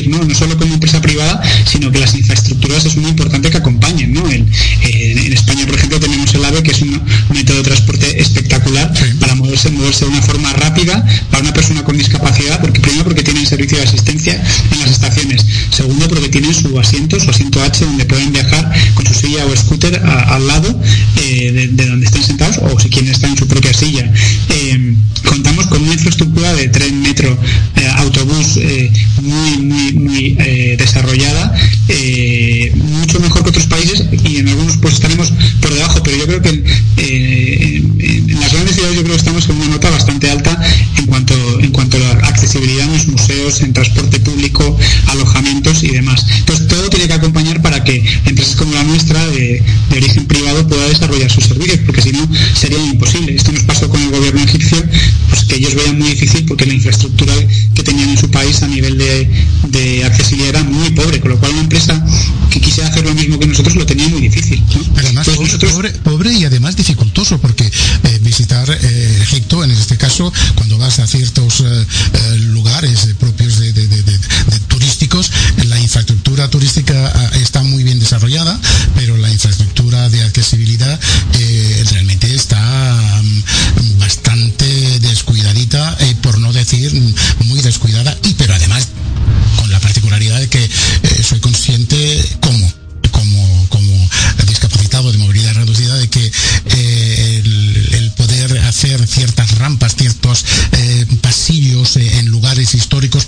[0.00, 0.22] Eh, ¿no?
[0.24, 4.12] no solo como empresa privada, sino que las infraestructuras es muy importante que acompañen.
[4.12, 4.28] ¿no?
[4.30, 4.48] En,
[4.82, 7.00] en- en España, por ejemplo, tenemos el AVE, que es un
[7.34, 11.96] método de transporte espectacular para moverse, moverse de una forma rápida para una persona con
[11.96, 14.40] discapacidad, porque primero porque tienen servicio de asistencia
[14.72, 19.06] en las estaciones, segundo porque tienen su asiento, su asiento H, donde pueden viajar con
[19.06, 20.80] su silla o scooter a- al lado
[21.16, 24.10] eh, de, de donde estén sentados o si quieren estar en su propia silla.
[24.48, 24.89] Eh,
[25.70, 27.38] con una infraestructura de tren, metro,
[27.96, 28.90] autobús eh,
[29.22, 31.54] muy, muy, muy eh, desarrollada,
[31.88, 36.26] eh, mucho mejor que otros países y en algunos pues estaremos por debajo, pero yo
[36.26, 40.58] creo que en, las grandes ciudades yo creo que estamos en una nota bastante alta
[40.98, 45.88] en cuanto, en cuanto a la accesibilidad en los museos, en transporte público, alojamientos y
[45.88, 46.24] demás.
[47.80, 52.02] Para que empresas como la nuestra de, de origen privado pueda desarrollar sus servicios, porque
[52.02, 53.34] si no sería imposible.
[53.34, 54.82] Esto nos pasó con el gobierno egipcio,
[55.28, 57.34] pues que ellos veían muy difícil porque la infraestructura
[57.74, 59.30] que tenían en su país a nivel de,
[59.68, 62.04] de accesibilidad era muy pobre, con lo cual una empresa
[62.50, 64.62] que quisiera hacer lo mismo que nosotros lo tenía muy difícil.
[64.96, 69.96] además pobre, nosotros pobre- pobre y además dificultoso, porque eh, visitar eh, Egipto, en este
[69.96, 71.86] caso, cuando vas a ciertos eh,
[72.38, 73.72] lugares propios de
[75.64, 78.60] la infraestructura turística ah, está muy bien desarrollada,
[78.94, 81.00] pero la infraestructura de accesibilidad
[81.38, 82.60] eh, realmente está
[83.22, 84.66] mm, bastante
[85.00, 88.88] descuidadita, eh, por no decir mm, muy descuidada, y pero además
[89.56, 92.72] con la particularidad de que eh, soy consciente cómo
[93.10, 94.10] como, como
[94.46, 96.30] discapacitado de movilidad reducida de que
[96.70, 100.44] el, poder hacer ciertas rampas, ciertos
[101.22, 103.24] pasillos en lugares históricos,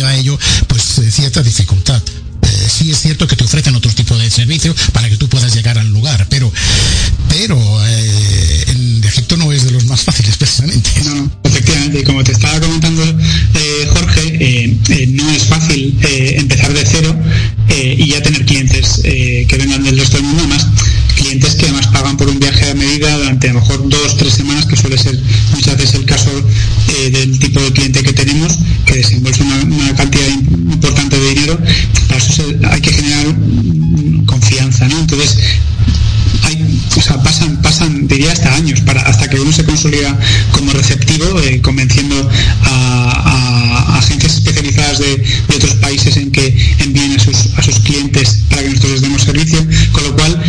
[0.00, 2.02] lleva a ello pues eh, cierta dificultad.
[2.42, 5.54] Eh, sí es cierto que te ofrecen otro tipo de servicio para que tú puedas
[5.54, 6.50] llegar al lugar, pero
[7.28, 10.90] pero eh, en Egipto no es de los más fáciles precisamente.
[11.04, 17.16] No, efectivamente, como te estaba comentando eh, Jorge, eh, no es fácil empezar de cero
[17.68, 20.66] y ya tener clientes que vengan del resto del mundo, además
[21.14, 24.34] clientes que además pagan por un viaje a medida durante a lo mejor dos, tres
[24.34, 25.18] semanas, que suele ser
[25.54, 26.30] muchas veces el caso
[27.12, 29.44] del tipo de cliente que tenemos, que desembolsa
[35.10, 35.38] Entonces,
[36.44, 40.16] hay, o sea, pasan, diría hasta años, para, hasta que uno se consolida
[40.52, 42.16] como receptivo, eh, convenciendo
[42.64, 45.22] a, agencias especializadas de,
[45.54, 50.04] otros países en que envíen a sus, clientes para que nosotros les demos servicio, con
[50.04, 50.40] lo cual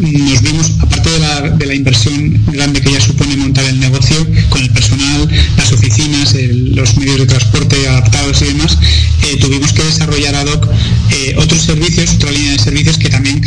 [0.00, 4.16] nos vimos, aparte de la, de la inversión grande que ya supone montar el negocio,
[4.48, 8.78] con el personal, las oficinas, los medios de transporte adaptados y demás,
[9.22, 10.68] eh, tuvimos que desarrollar ad hoc
[11.10, 13.42] eh, otros servicios, otra línea de servicios que también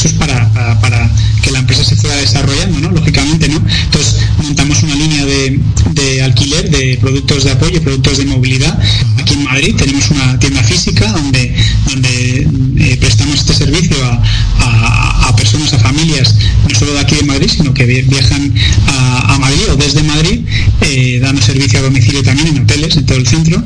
[0.00, 1.10] ingresos para, para- para
[1.42, 2.90] que la empresa se fuera desarrollando, ¿no?
[2.90, 3.62] Lógicamente, ¿no?
[3.84, 5.60] Entonces montamos una línea de,
[5.92, 8.78] de alquiler de productos de apoyo, productos de movilidad.
[9.18, 11.54] Aquí en Madrid tenemos una tienda física donde,
[11.86, 12.48] donde
[12.78, 14.22] eh, prestamos este servicio a,
[14.60, 16.34] a- personas, a familias,
[16.68, 18.52] no solo de aquí de Madrid, sino que vi- viajan
[18.88, 20.40] a, Madrid o desde Madrid,
[20.82, 23.62] eh, dando servicio a domicilio también en hoteles, en todo el centro.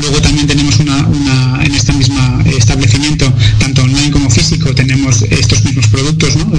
[0.00, 1.06] Luego también tenemos una-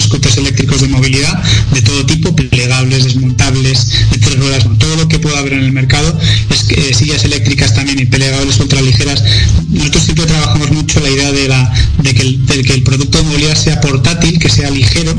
[0.04, 1.42] scooters eléctricos de movilidad
[1.74, 5.72] de todo tipo, plegables, desmontables, de tres ruedas, todo lo que pueda haber en el
[5.72, 6.18] mercado,
[6.50, 9.24] es eh, sillas eléctricas también y plegables ultraligeras.
[9.70, 13.56] Nosotros siempre trabajamos mucho la idea de, que el, de que el producto de movilidad
[13.56, 15.14] sea portátil, que sea ligero,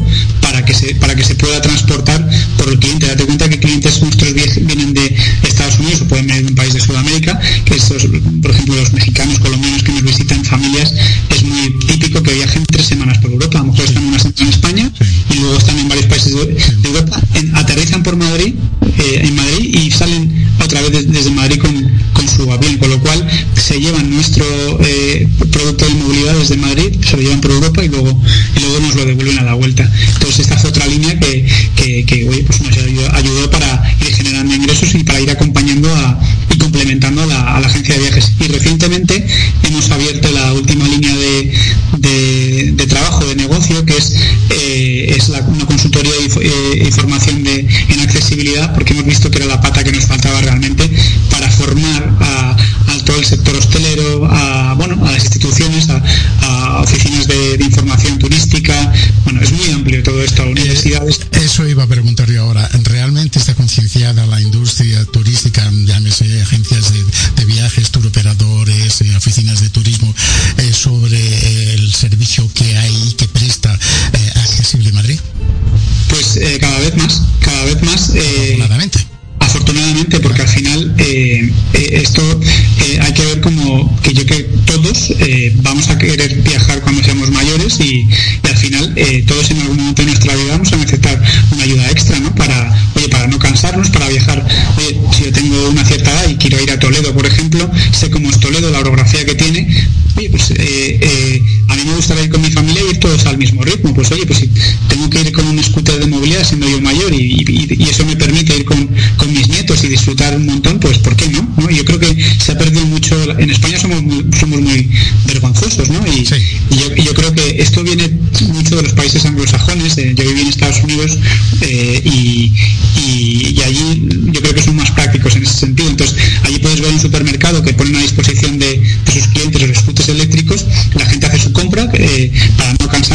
[103.65, 104.51] ritmo pues oye pues si
[104.89, 107.45] tengo que ir con un scooter de movilidad siendo yo mayor y,
[107.89, 108.89] eso me permite ir con
[109.33, 110.39] mis nietos y disfrutar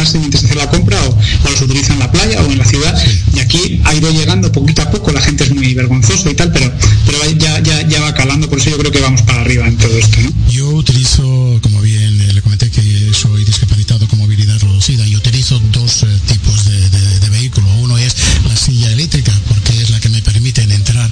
[0.00, 2.64] cansarse mientras hace la compra o, o los utiliza en la playa o en la
[2.64, 2.94] ciudad
[3.34, 6.52] y aquí ha ido llegando poquito a poco, la gente es muy vergonzoso y tal,
[6.52, 6.72] pero,
[7.06, 9.76] pero ya, ya, ya va calando, por eso yo creo que vamos para arriba en
[9.76, 10.30] todo esto, ¿no?
[10.50, 15.58] Yo utilizo, como bien eh, le comenté que soy discapacitado con movilidad reducida, y utilizo
[15.72, 17.66] dos eh, tipos de, de- de vehículo.
[17.80, 18.14] Uno es
[18.48, 21.10] la silla eléctrica, porque es la que me permite entrar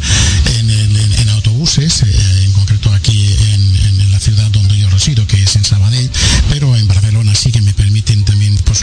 [0.59, 5.27] en, en- en autobuses, eh, en concreto aquí en, en la ciudad donde yo resido,
[5.27, 6.11] que es en Sabadell,
[6.51, 8.25] pero en Barcelona sí que me permiten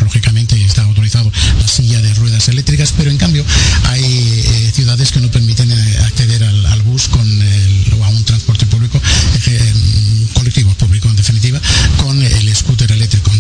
[0.01, 3.45] lógicamente está autorizado la silla de ruedas eléctricas, pero en cambio
[3.85, 8.23] hay eh, ciudades que no permiten eh, acceder al, bus con el- o a un
[8.25, 9.01] transporte público
[9.47, 9.73] eh,
[10.33, 11.59] colectivo público en definitiva
[12.03, 13.31] con el scooter eléctrico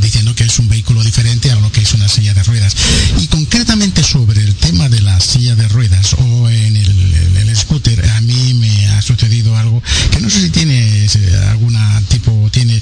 [0.00, 2.74] diciendo que es un vehículo diferente a lo que es una silla de ruedas.
[3.20, 8.20] Y concretamente sobre el tema de la silla de ruedas o en el, scooter a
[8.20, 9.82] mí me ha sucedido algo
[10.12, 12.80] que no sé si tiene eh, alguna tipo tiene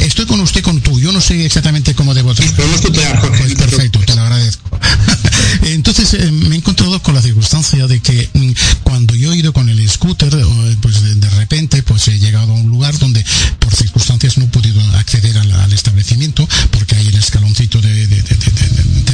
[0.00, 3.38] estoy usted con tú yo no sé exactamente cómo debo Sí, podemos tutear, Jorge.
[3.38, 4.78] pues te perfecto, te lo agradezco.
[5.62, 9.52] Entonces eh, me he encontrado con la circunstancia de que mm, cuando yo he ido
[9.52, 13.24] con el scooter, eh, pues de, de repente pues he llegado a un lugar donde
[13.58, 18.06] por circunstancias no he podido acceder al, al establecimiento porque hay el escaloncito de,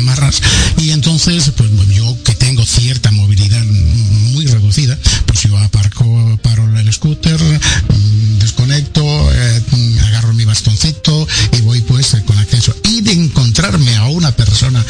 [0.02, 0.42] marras
[0.78, 6.92] y entonces pues yo que tengo cierta movilidad muy reducida, pues yo aparco, paro el
[6.92, 9.02] scooter, mm, desconecto,
[9.32, 11.01] eh, mm, agarro mi bastoncito
[14.52, 14.84] persona,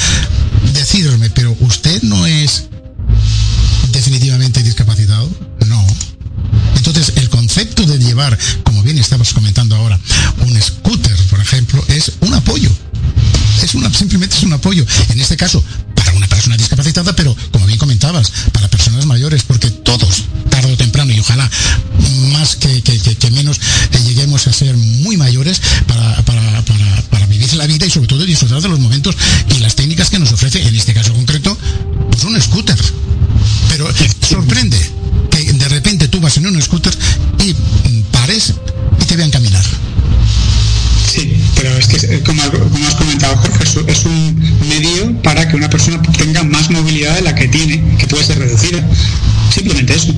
[1.30, 2.64] pero usted no es
[3.92, 5.30] definitivamente discapacitado,
[5.66, 5.86] no.
[6.74, 10.00] Entonces, el concepto de llevar, como bien estabas comentando ahora,
[10.40, 12.70] un scooter, por ejemplo, es un apoyo.
[13.62, 14.84] Es una, simplemente es un apoyo.
[15.10, 15.62] En este caso,
[15.94, 20.76] para una persona discapacitada, pero como bien comentabas, para personas mayores, porque todos, tarde o
[20.76, 21.48] temprano, y ojalá
[22.32, 23.58] más que, que- menos,
[23.92, 26.62] eh, lleguemos a ser muy mayores para, para,
[27.62, 29.14] la vida y sobre todo disfrutar de los momentos
[29.54, 31.56] y las técnicas que nos ofrece, en este caso concreto,
[32.10, 32.76] pues un scooter.
[33.68, 33.88] Pero
[34.28, 34.76] sorprende
[35.30, 36.92] que de repente tú vas en un scooter
[37.38, 38.54] y mm, pares
[39.00, 39.64] y te vean caminar.
[41.08, 45.46] Sí, pero es que, eh, como, como has comentado, Jorge, es, es un medio para
[45.48, 48.84] que una persona tenga más movilidad de la que tiene, que puede ser reducida.
[49.54, 50.12] Simplemente eso.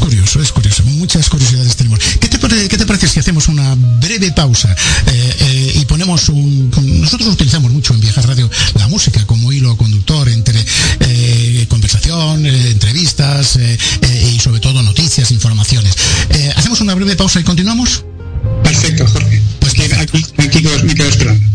[0.00, 0.82] Es curioso, es curioso.
[0.84, 1.98] Muchas curiosidades tenemos.
[2.18, 2.38] ¿Qué te,
[2.68, 4.74] qué te parece si hacemos una breve pausa
[5.06, 6.70] eh, eh, y ponemos un...
[7.02, 10.64] Nosotros utilizamos mucho en Vieja Radio la música como hilo conductor entre
[11.00, 13.58] eh, conversación, eh, entrevistas
[14.32, 15.94] y sobre todo noticias, informaciones.
[16.56, 18.04] ¿Hacemos una breve pausa y continuamos?
[18.64, 19.42] Perfecto, Jorge.
[19.60, 20.16] Pues Aquí, perfecto.
[20.18, 21.46] aquí, aquí quedo- me quedo esperando.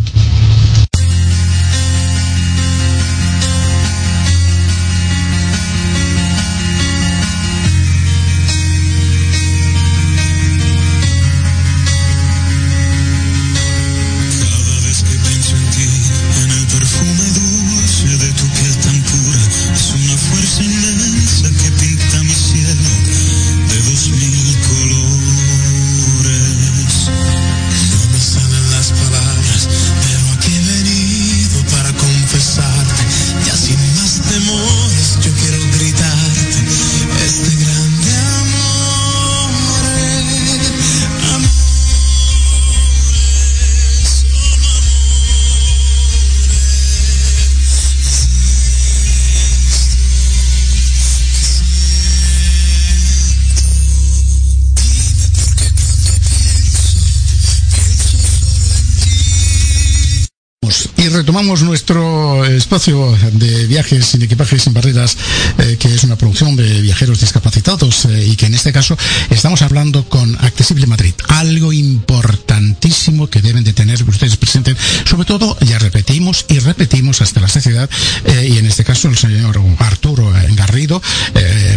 [61.88, 62.24] Nuestro
[62.66, 65.16] espacio de viajes sin equipaje sin barreras,
[65.59, 68.97] eh, que es una producción de viajeros discapacitados eh, y que en este caso
[69.30, 71.13] estamos hablando con Accesible Madrid.
[71.28, 74.76] Algo importantísimo que deben de tener ustedes presenten,
[75.07, 77.88] sobre todo, ya repetimos y repetimos hasta la saciedad,
[78.24, 80.99] eh, y en este caso el señor Arturo Garrido,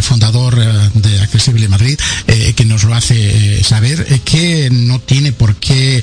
[0.00, 0.56] fundador
[0.94, 1.98] de Accesible Madrid,
[2.56, 6.02] que nos lo hace saber que no tiene por qué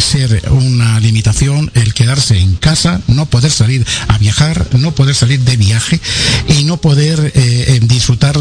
[0.00, 5.40] ser una limitación el quedarse en casa, no poder salir a viajar, no poder salir
[5.40, 6.00] de viaje
[6.48, 8.36] y no poder eh, eh, disfrutar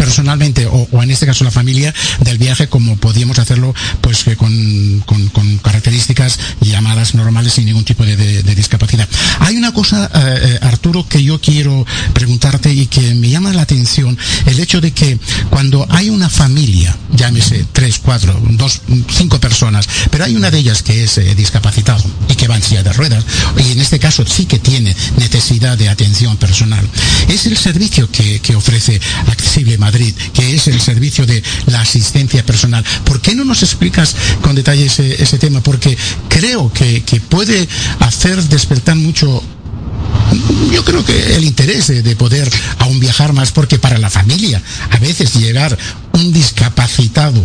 [0.00, 5.02] personalmente o, en este caso la familia del viaje como podíamos hacerlo pues que con,
[5.04, 8.16] con- con características llamadas normales sin ningún tipo de,
[8.54, 9.06] discapacidad.
[9.40, 11.84] Hay una cosa, eh, eh, Arturo, que yo quiero
[12.14, 15.18] preguntarte y que me llama la atención, el hecho de que
[15.50, 18.80] cuando hay una familia, llámese tres, cuatro, dos,
[19.10, 22.62] cinco personas, pero hay una de ellas que es eh, discapacitado y que va en
[22.62, 23.24] silla de ruedas,
[23.58, 26.86] y en este caso sí que tiene necesidad de atención personal.
[27.28, 32.46] Es el servicio que, que ofrece Accesible Madrid, que es el servicio de la asistencia
[32.46, 32.84] personal.
[33.04, 35.60] ¿Por qué no nos explicas con detalle ese, tema?
[35.62, 37.68] Porque creo que, puede
[37.98, 39.42] hacer despertar mucho
[40.72, 44.98] yo creo que el interés de poder aún viajar más, porque para la familia a
[44.98, 45.76] veces llegar
[46.12, 47.42] un discapacitado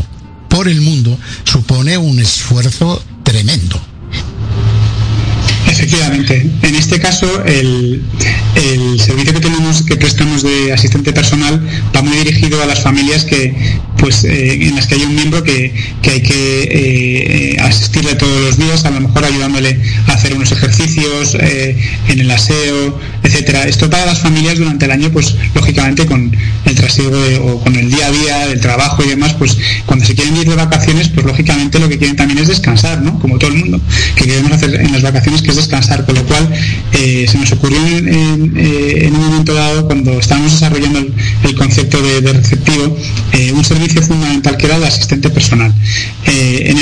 [0.50, 3.95] por el mundo supone un esfuerzo tremendo.
[5.76, 6.46] Efectivamente.
[6.62, 8.02] En este caso, el,
[8.56, 11.62] el servicio que tenemos, que prestamos de asistente personal,
[11.96, 13.54] va muy dirigido a las familias que,
[13.98, 18.42] pues, eh, en las que hay un miembro que, que hay que eh, asistirle todos
[18.42, 23.68] los días, a lo mejor ayudándole a hacer unos ejercicios, eh, en el aseo, etcétera.
[23.68, 27.92] Esto para las familias durante el año, pues, lógicamente, con el trasiego o con el
[27.92, 31.26] día a día, del trabajo y demás, pues, cuando se quieren ir de vacaciones, pues,
[31.26, 33.20] lógicamente, lo que quieren también es descansar, ¿no?
[33.20, 33.82] Como todo el mundo,
[34.16, 36.48] que queremos hacer en las vacaciones, que es descansar, con lo cual
[36.94, 41.00] eh, se nos ocurrió eh, en un momento dado, cuando estábamos desarrollando
[41.44, 42.98] el, concepto de, de receptivo,
[43.34, 45.74] eh, un servicio fundamental que era el asistente personal.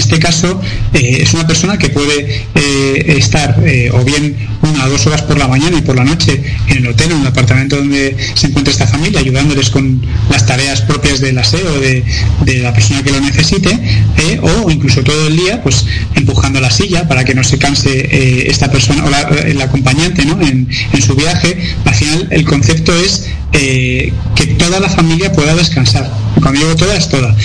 [0.04, 0.60] Este caso,
[0.94, 5.22] eh, es una persona que puede eh, estar eh, o bien una o dos horas
[5.22, 8.48] por la mañana y por la noche en el hotel, en el apartamento donde se
[8.48, 12.04] encuentra esta familia, ayudándoles con las tareas propias del aseo de,
[12.46, 13.80] de la persona que lo necesite,
[14.42, 15.86] o incluso todo el día, pues
[16.16, 20.40] empujando la silla para que no se canse esta persona o la- el acompañante ¿no?
[20.42, 20.68] en,
[21.02, 21.58] su viaje.
[21.86, 26.10] Al final, el concepto es que toda la familia pueda descansar.
[26.42, 27.36] Cuando digo toda, es toda.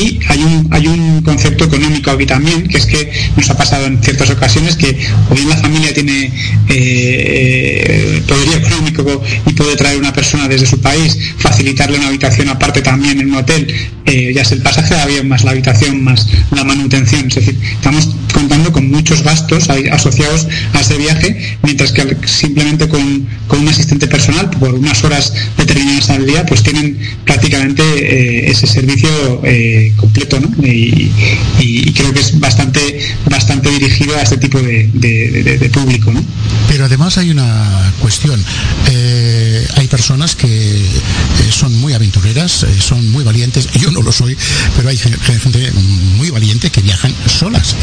[0.00, 3.86] Y hay un, hay un concepto económico aquí también, que es que nos ha pasado
[3.86, 4.96] en ciertas ocasiones que
[5.30, 6.32] o bien la familia tiene
[6.68, 12.82] eh, poderío económico y puede traer una persona desde su país, facilitarle una habitación aparte
[12.82, 13.72] también en un hotel,
[14.06, 17.26] eh, ya sea el pasaje de avión más la habitación más la manutención.
[17.28, 23.26] Es decir, estamos contando con muchos gastos asociados a ese viaje, mientras que simplemente con,
[23.48, 28.66] con un asistente personal por unas horas determinadas al día, pues tienen prácticamente eh, ese
[28.66, 29.08] servicio
[29.44, 30.50] eh, completo, ¿no?
[31.96, 36.24] Creo que es bastante bastante dirigido a este tipo de, público, ¿no?
[36.68, 38.42] Pero además hay una cuestión.
[38.88, 40.86] Eh, hay personas que eh,
[41.50, 43.68] son muy aventureras, eh, son muy valientes.
[43.80, 44.36] Yo no lo soy,
[44.76, 45.72] pero hay gen- gente
[46.16, 47.74] muy valiente que viajan solas.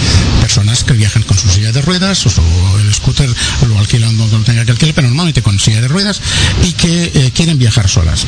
[0.42, 3.30] Personas que viajan con su silla de ruedas o el scooter
[3.68, 6.22] lo alquilan donde lo tenga que alquilar, pero normalmente con silla de ruedas
[6.64, 8.26] y que quieren viajar solas.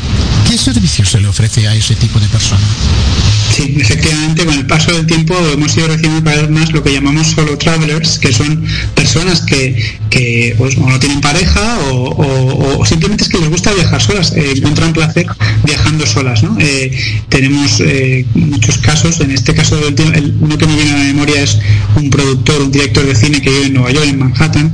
[0.49, 2.63] ¿Qué servicio se le ofrece a ese tipo de personas?
[3.53, 6.91] Sí, efectivamente, con el paso del tiempo hemos ido recibiendo cada vez más lo que
[6.93, 8.65] llamamos solo travelers, que son
[8.95, 14.33] personas que, que pues, no tienen pareja o, simplemente es que les gusta viajar solas,
[14.35, 15.25] eh, encuentran placer
[15.63, 16.43] viajando solas.
[16.59, 16.91] Eh,
[17.29, 21.41] tenemos eh, muchos casos, en este caso el- uno que me viene a la memoria
[21.41, 21.57] es
[21.95, 24.71] un productor, un director de cine que vive en Nueva York, en Manhattan,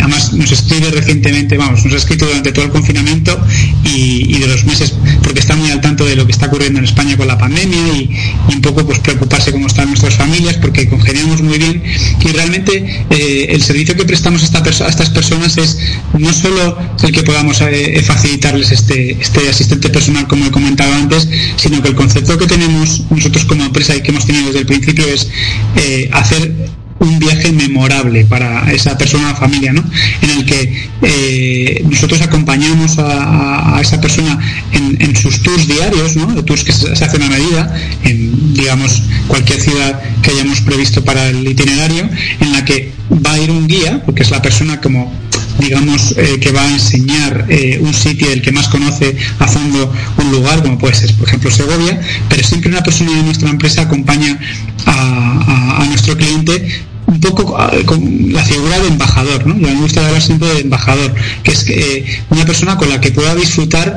[0.00, 3.40] además nos escribe recientemente, vamos, nos ha escrito durante todo el confinamiento
[3.84, 6.78] y, y de los meses, porque está muy al tanto de lo que está ocurriendo
[6.78, 8.10] en España con la pandemia y,
[8.54, 11.82] un poco pues preocuparse cómo están nuestras familias, porque congeniamos muy bien.
[12.24, 12.72] Y realmente
[13.10, 15.78] eh, el servicio que prestamos a, estas personas es
[16.18, 21.28] no solo el que podamos eh, facilitarles este, este asistente personal como he comentado antes,
[21.56, 24.66] sino que el concepto que tenemos nosotros como empresa y que hemos tenido desde el
[24.66, 25.28] principio es
[25.76, 26.52] eh, hacer
[27.00, 29.84] un viaje memorable para esa persona o familia, ¿no?
[30.22, 34.38] En el que eh, nosotros acompañamos a, esa persona
[34.72, 36.44] en, en sus tours diarios, ¿no?
[36.44, 37.74] Tours que se, se hacen a medida
[38.04, 42.08] en, digamos, cualquier ciudad que hayamos previsto para el itinerario,
[42.40, 42.92] en la que
[43.24, 45.12] va a ir un guía, porque es la persona como
[45.58, 49.92] digamos eh, que va a enseñar eh, un sitio del que más conoce a fondo
[50.18, 53.82] un lugar como puede ser por ejemplo Segovia pero siempre una persona de nuestra empresa
[53.82, 54.38] acompaña
[54.86, 59.54] a, nuestro cliente un poco ah, con la figura de embajador, ¿no?
[59.54, 63.12] Yo me gusta hablar siempre de embajador, que es eh, una persona con la que
[63.12, 63.96] pueda disfrutar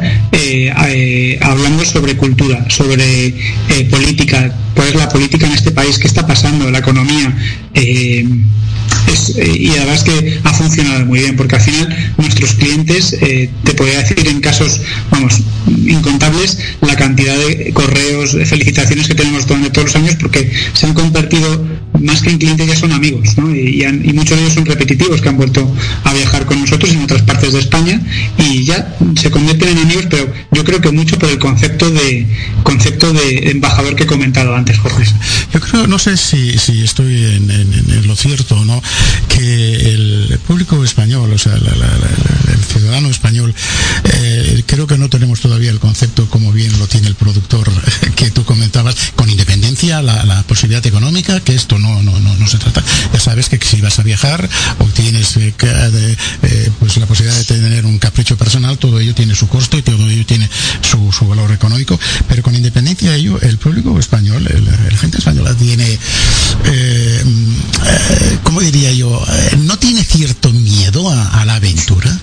[1.42, 3.34] hablando sobre cultura, sobre
[3.90, 7.34] política, cuál es la política en este país, qué está pasando, la economía.
[9.08, 13.14] Eh, es- eh, y además que ha funcionado muy bien porque al final nuestros clientes
[13.22, 14.82] eh, te podría decir en casos
[15.12, 15.42] vamos
[15.86, 20.94] incontables la cantidad de correos de felicitaciones que tenemos todos los años porque se han
[20.94, 21.66] convertido
[22.00, 23.54] más que en clientes ya son amigos ¿no?
[23.56, 25.68] y, han- y muchos de ellos son repetitivos que han vuelto
[26.04, 28.00] a viajar con nosotros en otras partes de España
[28.38, 32.28] y ya se convierten en amigos pero yo creo que mucho por el concepto de
[32.64, 35.06] concepto de embajador que he comentado antes Jorge
[35.54, 38.82] Yo creo, no sé si, si estoy en, lo cierto o no,
[39.30, 43.54] que el público español, o sea, el ciudadano español,
[44.14, 47.70] eh, creo que no tenemos todavía el concepto como bien lo tiene el productor
[48.16, 52.48] que tú comentabas, con independencia, la, la posibilidad económica, que esto no, no, no, no
[52.48, 52.84] se trata.
[53.14, 54.48] Ya sabes que si vas a viajar
[54.80, 59.14] o tienes eh, de, eh, pues la posibilidad de tener un capricho personal, todo ello
[59.14, 60.50] tiene su costo y todo ello tiene
[60.82, 65.84] su, valor económico, pero con independencia de ello, el público español, la gente española tiene,
[65.84, 65.98] eh,
[66.66, 69.24] eh, ¿cómo diría yo?
[69.30, 72.18] Eh, ¿No tiene cierto miedo a la aventura?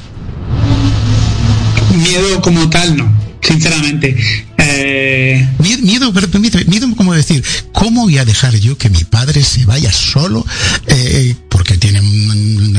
[1.94, 4.16] miedo como tal no sinceramente
[4.58, 5.46] Eh,
[5.82, 9.64] Miedo, pero permíteme, miedo como decir, ¿cómo voy a dejar yo que mi padre se
[9.66, 10.44] vaya solo?
[10.86, 12.78] eh, porque tiene un,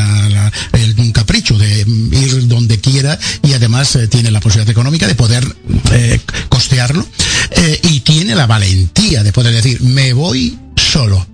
[1.14, 1.80] capricho de
[2.12, 5.46] ir donde quiera y además eh, tiene la posibilidad económica de poder
[5.92, 7.08] eh, costearlo
[7.52, 11.26] eh, y tiene la valentía de poder decir, me voy solo.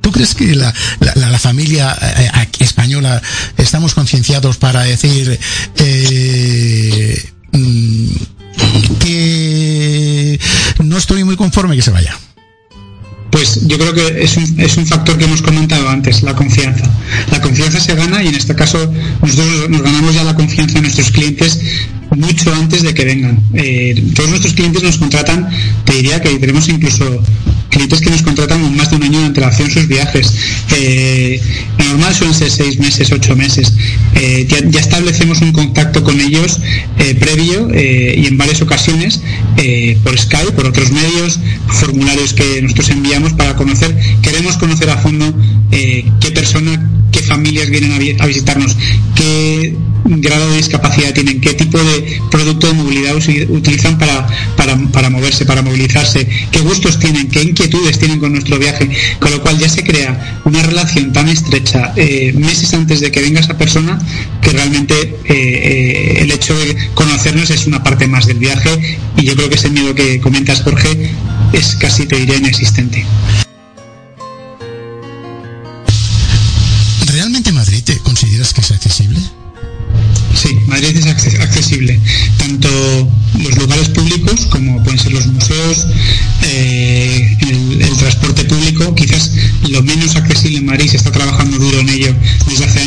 [0.00, 3.22] ¿Tú crees que la, la- familia eh, española
[3.56, 5.38] estamos concienciados para decir
[5.76, 8.06] eh, mm,
[8.98, 10.38] que
[10.82, 12.16] no estoy muy conforme que se vaya?
[13.30, 16.84] Pues yo creo que es un, es un factor que hemos comentado antes, la confianza.
[17.30, 18.92] La confianza se gana y en este caso
[19.22, 21.58] nosotros nos ganamos ya la confianza de nuestros clientes
[22.16, 23.40] mucho antes de que vengan.
[23.54, 25.48] Eh, todos nuestros clientes nos contratan,
[25.84, 27.22] te diría que tenemos incluso
[27.68, 30.34] clientes que nos contratan con más de un año de antelación sus viajes.
[30.76, 31.40] Eh,
[31.78, 33.72] normal suelen ser seis meses, ocho meses.
[34.14, 36.60] Eh, ya, establecemos un contacto con ellos
[37.18, 39.20] previo y en varias ocasiones
[40.04, 45.34] por Skype, por otros medios, formularios que nosotros enviamos para conocer, queremos conocer a fondo
[45.70, 48.76] qué persona, qué familias vienen a, vi- a visitarnos,
[49.14, 53.14] qué grado de discapacidad tienen, qué tipo de producto de movilidad
[53.48, 58.90] utilizan para, para, moverse, para movilizarse, qué gustos tienen, qué inquietudes tienen con nuestro viaje,
[59.20, 63.20] con lo cual ya se crea una relación tan estrecha eh, meses antes de que
[63.20, 63.98] venga esa persona
[64.40, 69.22] que realmente eh, eh, el hecho de conocernos es una parte más del viaje y
[69.24, 71.10] yo creo que ese miedo que comentas Jorge
[71.52, 73.04] es casi te diría inexistente.
[90.64, 92.14] Madrid, se está trabajando duro en ello.
[92.46, 92.81] Desde hace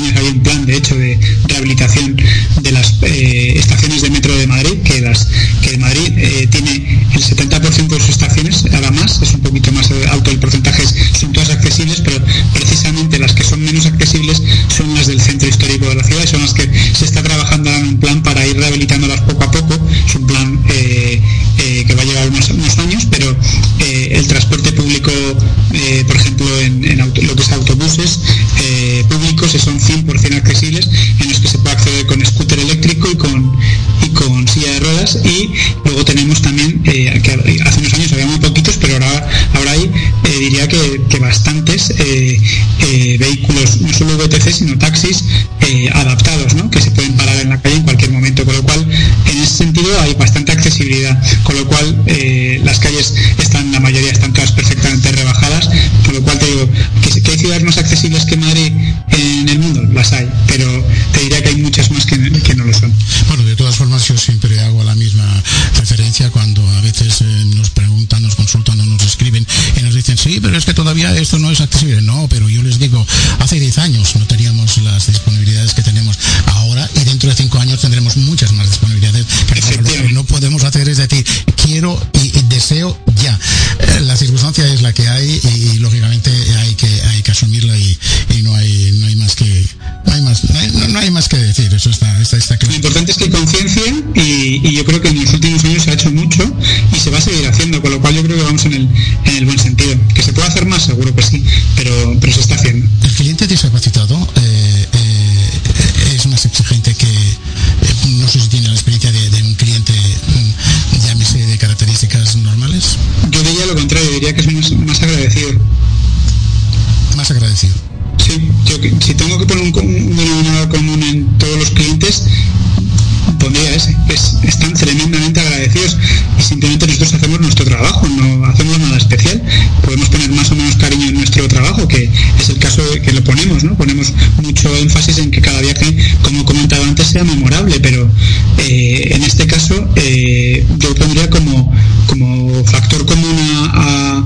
[137.15, 138.09] sea memorable, pero
[138.57, 141.73] eh, en este caso eh, yo pondría como,
[142.07, 144.23] como factor común a,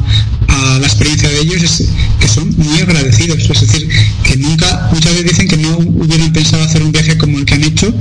[0.47, 3.87] a, a, la experiencia de ellos es que son muy agradecidos, es decir,
[4.23, 7.53] que nunca, muchas veces dicen que no hubieran pensado hacer un viaje como el que
[7.53, 7.93] han hecho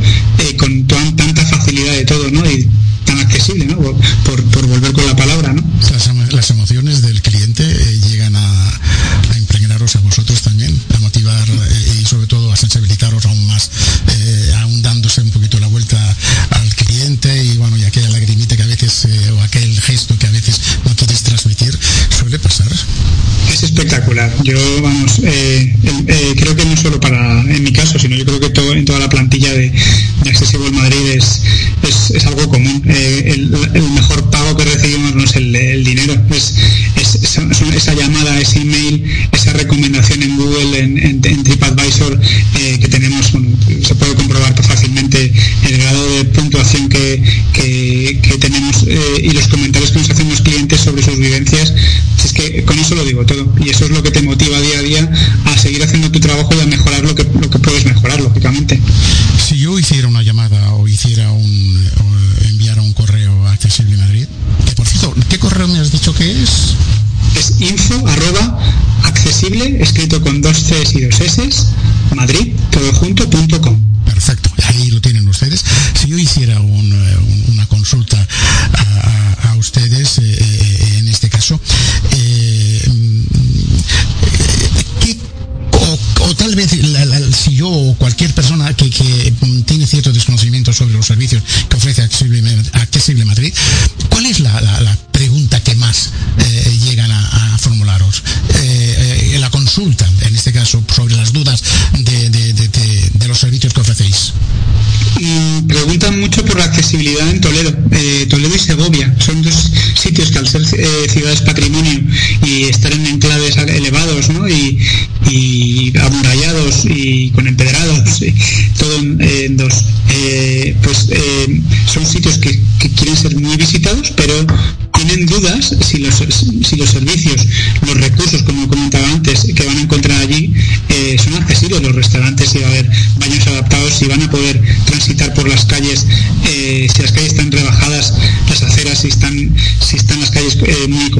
[138.99, 141.11] si están, si están las calles eh, muy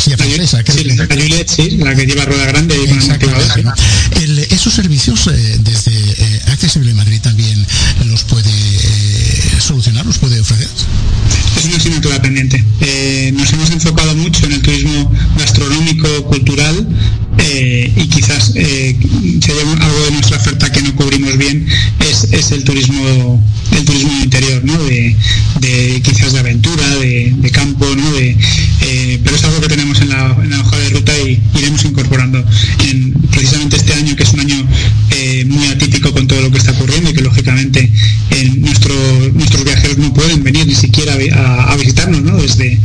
[0.00, 0.62] silla francesa.
[1.46, 2.76] Sí, la, que lleva rueda grande
[4.50, 7.66] Esos servicios eh, desde eh, Accesible Madrid también
[8.06, 10.68] los puede eh, solucionar, los puede ofrecer.
[11.56, 12.64] Es una asignatura pendiente.
[13.32, 16.86] nos hemos enfocado mucho en el turismo gastronómico, cultural,
[17.96, 18.96] y quizás eh,
[19.42, 21.66] si hay algo de nuestra oferta que no cubrimos bien,
[22.32, 23.42] es, el turismo
[23.76, 24.76] el turismo interior, ¿no?
[24.84, 25.16] De,
[25.60, 28.12] de quizás de aventura, de, de campo, ¿no?
[28.12, 28.36] De,
[28.82, 31.84] eh, pero es algo que tenemos en la, en la hoja de ruta y iremos
[31.84, 32.44] incorporando
[32.88, 34.66] en precisamente este año, que es un año
[35.10, 37.90] eh, muy atípico con todo lo que está ocurriendo y que lógicamente
[38.30, 38.94] eh, nuestro,
[39.34, 42.36] nuestros viajeros no pueden venir ni siquiera a, visitarnos, ¿no?
[42.36, 42.78] Desde,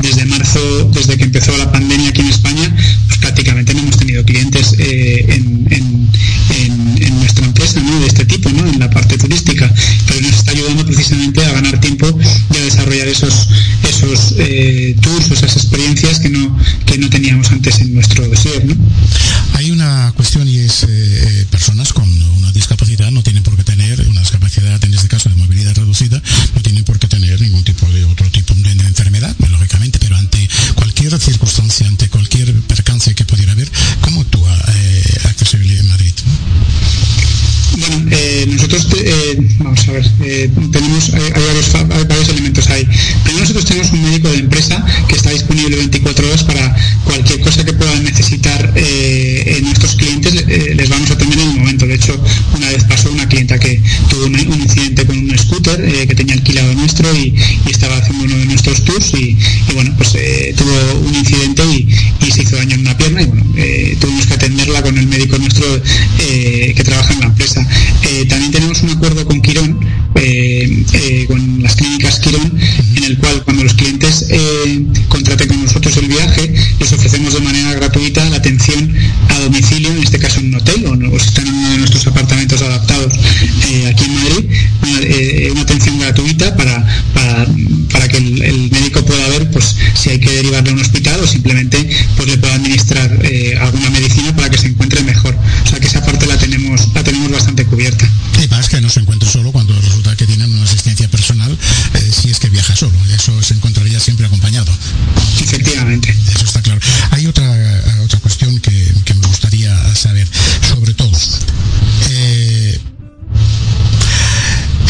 [0.00, 2.74] desde marzo, desde que empezó la pandemia aquí en España,
[3.06, 5.51] pues prácticamente no hemos tenido clientes eh, en
[12.92, 13.48] desarrollar esos,
[13.88, 18.64] esos eh, tours o esas experiencias que no, que no teníamos antes en nuestro dossier.
[18.64, 18.74] ¿no?
[19.54, 23.64] Hay una cuestión y es eh, eh, personas con una discapacidad no tienen por qué
[23.64, 26.22] tener una discapacidad, en este caso de movilidad reducida,
[26.54, 30.48] no tienen por qué tener ningún tipo de otro tipo de enfermedad, lógicamente, pero ante
[30.74, 33.70] cualquier circunstancia, ante cualquier percance que pudiera haber,
[38.72, 41.30] nosotros, eh, vamos a ver, eh, tenemos, hay,
[42.08, 42.88] varios, elementos ahí.
[43.22, 46.74] Primero nosotros tenemos un médico de empresa que está disponible 24 horas para
[47.04, 51.56] cualquier cosa que puedan necesitar eh, nuestros clientes, eh, les vamos a atender en el
[51.58, 51.86] momento.
[51.86, 52.18] De hecho,
[52.56, 56.72] una vez pasó una clienta que tuvo un, incidente con un scooter que tenía alquilado
[56.74, 57.34] nuestro y,
[57.70, 59.36] estaba haciendo uno de nuestros tours y,
[59.74, 60.12] bueno, pues
[60.56, 61.88] tuvo un incidente y,
[62.26, 63.44] y se hizo daño en una pierna y bueno,
[63.98, 65.66] tuvimos que atenderla con el médico nuestro
[66.18, 67.66] que trabaja en la empresa.
[68.28, 68.52] También
[69.02, 69.80] acuerdo con Quirón,
[70.14, 72.56] eh, eh, con las clínicas Quirón,
[72.94, 77.40] en el cual cuando los clientes eh, contraten con nosotros el viaje, les ofrecemos de
[77.40, 78.94] manera gratuita la atención
[79.28, 81.78] a domicilio, en este caso en un hotel o, o si están en uno de
[81.78, 83.12] nuestros apartamentos adaptados
[83.88, 86.86] aquí en Madrid, una, atención gratuita para,
[87.90, 91.18] para, que el, el médico pueda ver pues si hay que derivarle a un hospital
[91.20, 93.10] o simplemente pues le pueda administrar
[93.60, 95.36] alguna medicina para que se encuentre mejor.
[95.64, 98.08] O sea que esa parte la tenemos, la tenemos bastante cubierta.
[98.92, 101.56] Se encuentre solo cuando resulta que tienen una asistencia personal,
[101.94, 102.92] eh, si es que viaja solo.
[103.14, 104.70] Eso se encontraría siempre acompañado.
[105.40, 106.14] Efectivamente.
[106.34, 106.80] Eso está claro.
[107.10, 110.28] Hay otra, eh, otra cuestión que, que me gustaría saber,
[110.68, 111.10] sobre todo.
[112.10, 112.78] Eh,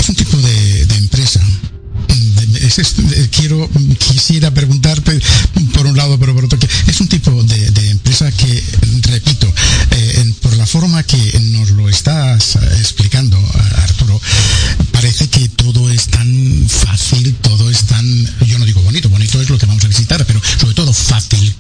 [0.00, 1.40] es un tipo de, de empresa.
[1.40, 3.68] de- quiero,
[3.98, 5.18] quisiera preguntarte
[5.74, 8.62] por un lado, pero por otro, que es un tipo de, de empresa que,
[9.02, 9.46] repito,
[9.90, 13.38] eh, en- por la forma que nos lo estás eh, explicando,
[14.12, 14.20] Arturo,
[14.92, 18.06] parece que todo es tan fácil, todo es tan,
[18.46, 21.54] yo no digo bonito, bonito es lo que vamos a visitar, pero sobre todo fácil,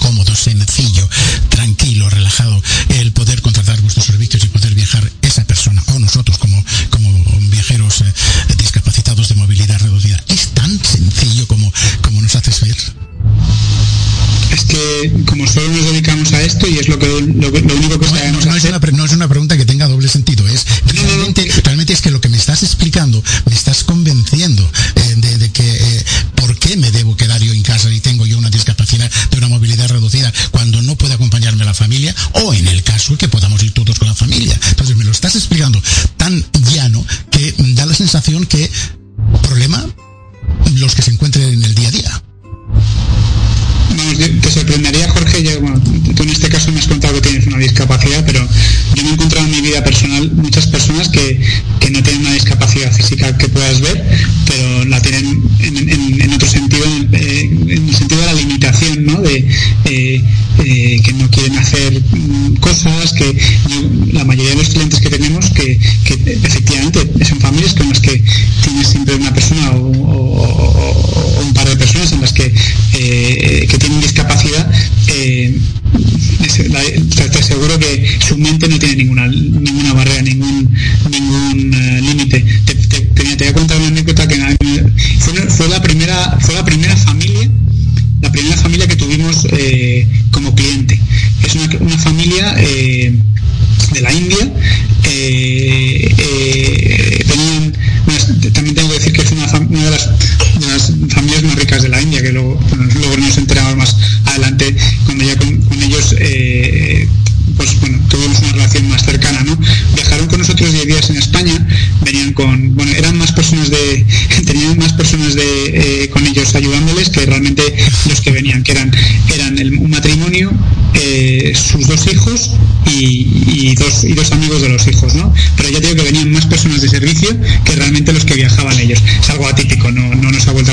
[123.72, 125.32] y, dos, amigos de los hijos, ¿no?
[125.56, 127.30] Pero ya digo que venían más personas de servicio
[127.64, 129.02] que realmente los que viajaban ellos.
[129.20, 130.71] Es algo atípico, no, no nos ha vuelto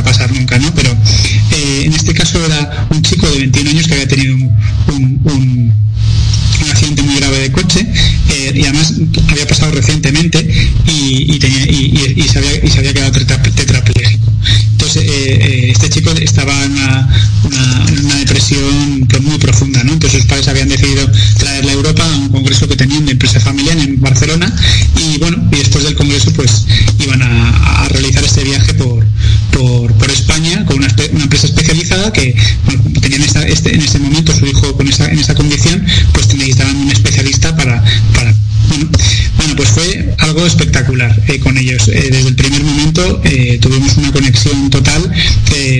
[40.40, 41.88] algo espectacular eh, con ellos.
[41.90, 45.02] Eh, desde el primer momento eh, tuvimos una conexión total.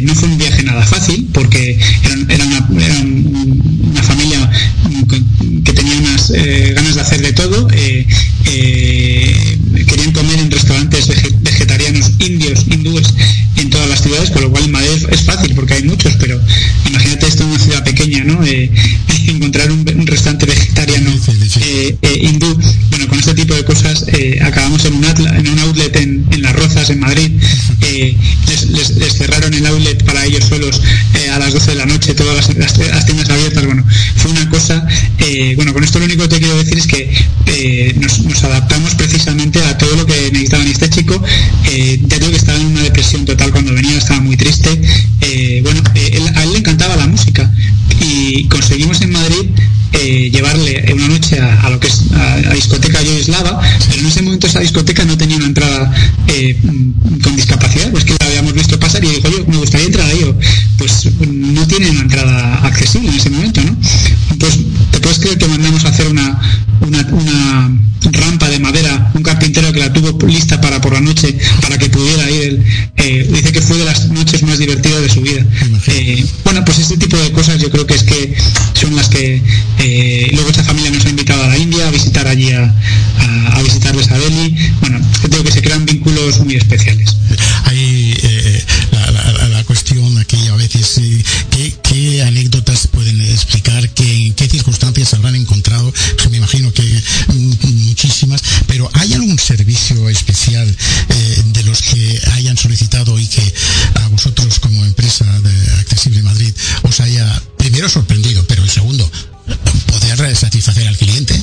[0.04, 4.50] No fue un viaje nada fácil porque eran- era, una, era un- una familia
[5.64, 6.32] que tenía unas
[6.76, 7.68] ganas de hacer de todo.
[9.88, 13.08] Querían comer en restaurantes vege- vegetarianos indios, hindúes
[13.56, 16.40] en todas las ciudades, con lo cual en Madrid es fácil porque hay muchos, pero
[16.88, 18.40] imagínate esto en una ciudad pequeña, ¿no?
[19.28, 21.12] Encontrar un, un restaurante vegetariano
[22.22, 22.60] hindú.
[23.40, 26.90] Tipo de cosas eh, acabamos en un, atla- en un outlet en, en Las Rozas,
[26.90, 27.32] en Madrid.
[27.82, 28.14] Eh,
[28.48, 30.82] les, les- les cerraron el outlet para ellos solos
[31.16, 33.66] eh, a las 12 de la noche, todas las, las- las tiendas abiertas.
[33.66, 33.86] Bueno,
[34.18, 34.86] fue una cosa.
[35.20, 37.10] eh, bueno, con esto lo único que te quiero decir es que
[37.46, 40.68] eh, nos, nos adaptamos precisamente a todo lo que necesitaban.
[40.68, 41.24] Este chico,
[41.72, 44.70] eh, ya digo que estaba en una depresión total cuando venía, estaba muy triste.
[45.64, 47.50] Bueno, él- a él le encantaba la música
[48.02, 49.46] y conseguimos en Madrid
[50.02, 53.60] eh, llevarle una noche a, lo que es a, a discoteca Yoislava,
[53.90, 55.92] pero en ese momento esa discoteca no tenía una entrada
[56.28, 56.58] eh,
[57.22, 60.34] con discapacidad, pues que la habíamos visto pasar y dijo yo, me gustaría entrar ahí,
[60.78, 63.78] pues no tiene una entrada accesible en ese momento, ¿no?
[64.40, 64.58] Pues
[64.92, 66.40] te puedes creer que mandamos a hacer una,
[66.82, 67.72] una
[68.12, 71.90] rampa de madera, un carpintero que la tuvo lista para por la noche, para que
[71.90, 72.64] pudiera ir, él,
[72.98, 75.46] eh, dice que fue de las noches más divertidas de su vida.
[75.88, 78.34] Eh, bueno, pues este tipo de cosas yo creo que es que
[78.74, 79.42] son las que
[79.80, 83.58] eh, luego esta familia nos ha invitado a la India a visitar allí a, a-
[83.58, 84.56] a visitarles a Delhi.
[84.82, 85.00] Bueno,
[85.30, 87.16] creo que se crean vínculos muy especiales.
[87.66, 91.00] Hay eh, la, la- la cuestión aquí a veces,
[91.52, 92.59] ¿qué, qué anécdotas
[100.58, 103.54] eh, de los que hayan solicitado y que
[103.96, 106.54] a vosotros como empresa de Accesible Madrid
[106.84, 109.10] os haya primero sorprendido, pero el segundo,
[109.88, 111.36] poder satisfacer al cliente?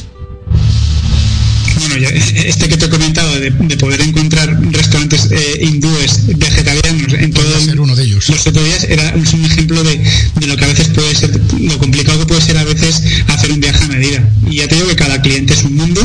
[1.79, 7.13] Bueno, ya, este que te he comentado de, de poder encontrar restaurantes eh, hindúes vegetarianos
[7.15, 8.29] en todo ser uno de ellos.
[8.29, 9.99] los otros días era es un ejemplo de,
[10.41, 13.53] de lo que a veces puede ser, lo complicado que puede ser a veces hacer
[13.53, 14.29] un viaje a medida.
[14.51, 16.01] Y ya te digo que cada cliente es un mundo.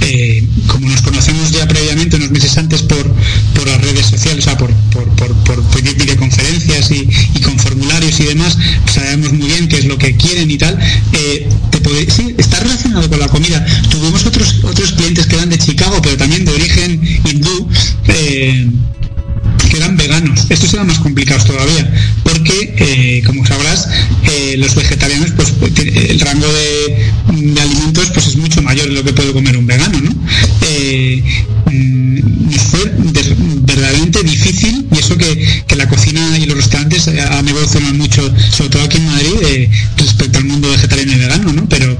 [0.00, 3.14] eh, como nos conocemos ya previamente, unos meses antes por,
[3.54, 7.58] por las redes sociales, o sea, por, por, por, por- por videoconferencias y, y con
[7.58, 8.56] formularios y demás,
[8.92, 10.78] sabemos muy bien qué es lo que quieren y tal.
[11.12, 13.64] eh, te puede- sí, está relacionado con la comida.
[13.90, 17.68] Tuvimos otros, otros clientes que eran de Chicago, pero también de origen hindú.
[18.08, 18.68] eh,
[19.72, 20.46] que eran veganos.
[20.50, 21.90] Estos eran más complicados todavía,
[22.22, 23.88] porque, eh, como sabrás,
[24.24, 27.12] eh, los vegetarianos, pues el rango de,
[27.60, 30.10] alimentos pues es mucho mayor de lo que puede comer un vegano, ¿no?
[30.62, 31.22] Eh,
[31.70, 32.92] mm, fue
[33.62, 38.70] verdaderamente difícil, y eso que, que la cocina y los restaurantes han evolucionado mucho, sobre
[38.70, 41.68] todo aquí en Madrid, respecto al mundo vegetariano y vegano, ¿no?
[41.68, 41.91] Pero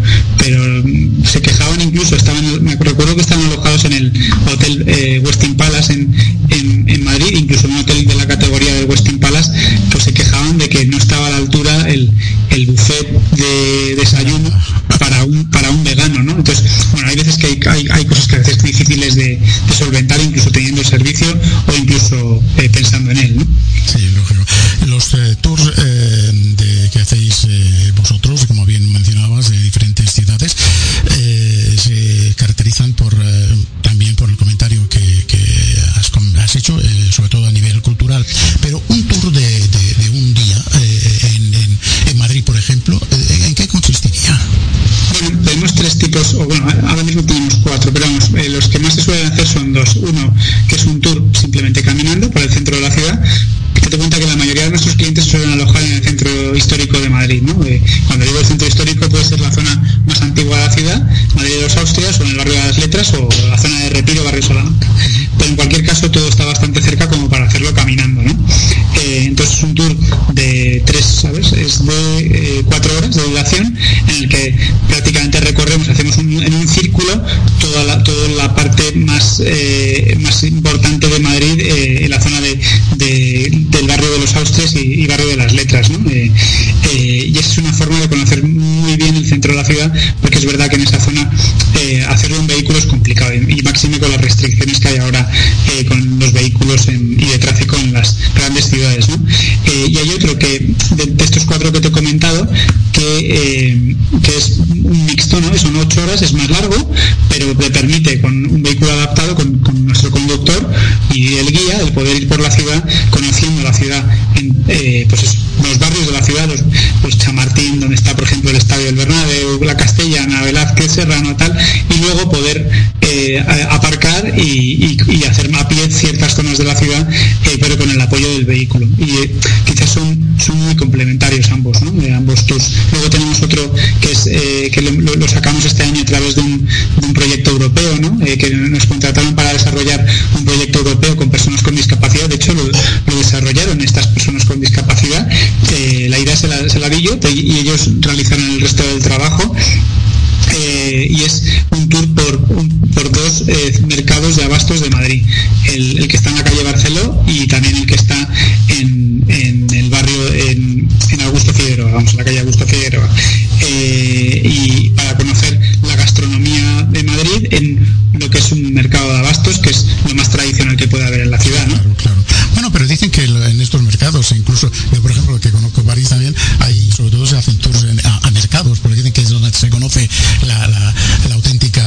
[170.33, 171.75] tradicional que puede haber en la ciudad, ¿no?
[171.77, 172.25] Claro, claro.
[172.55, 176.35] Bueno, pero dicen que en estos mercados, incluso yo, por ejemplo, que conozco París también,
[176.61, 179.69] ahí sobre todo se hacen tours a, a mercados, porque dicen que es donde se
[179.71, 180.09] conoce
[180.47, 180.95] la, la-
[181.29, 181.83] la auténtica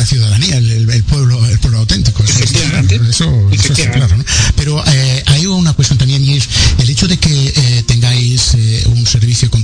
[0.00, 2.22] eh, ciudadanía, el, pueblo el pueblo auténtico.
[2.22, 2.96] Eso, Efectivamente.
[2.96, 3.98] eso, eso está Efectivamente.
[3.98, 4.24] claro, ¿no?
[4.56, 6.48] Pero eh, hay una cuestión también y es
[6.78, 9.61] el hecho de que eh, tengáis eh, un servicio contratado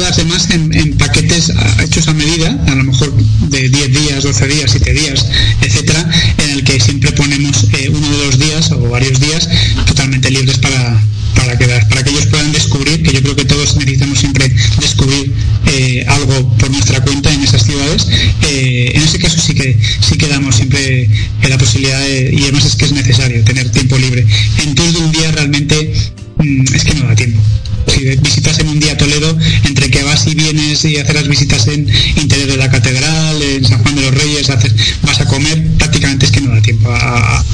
[0.00, 1.52] darse más en, paquetes
[1.82, 3.12] hechos a medida, a lo mejor
[3.48, 5.26] de 10 días, 12 días, 7 días,
[5.62, 6.08] etcétera,
[6.38, 9.48] en el que siempre ponemos eh, uno de los días o varios días
[9.86, 11.00] totalmente libres para,
[11.34, 14.48] para, que, para que ellos puedan descubrir, que yo creo que todos necesitamos siempre
[14.80, 15.32] descubrir
[15.66, 18.06] eh, algo por nuestra cuenta en esas ciudades.
[18.50, 21.08] Eh, en ese caso sí que sí que damos siempre
[21.48, 24.26] la posibilidad de- y además es que es necesario tener tiempo libre.
[24.58, 25.92] En un día realmente
[26.38, 27.40] mm, es que no da tiempo.
[27.86, 29.79] Si visitas en un día Toledo, entre
[30.26, 34.02] y vienes y hacer las visitas en interior de la catedral, en San Juan de
[34.02, 34.72] los Reyes, haces,
[35.02, 37.44] vas a comer, prácticamente es que no da tiempo a,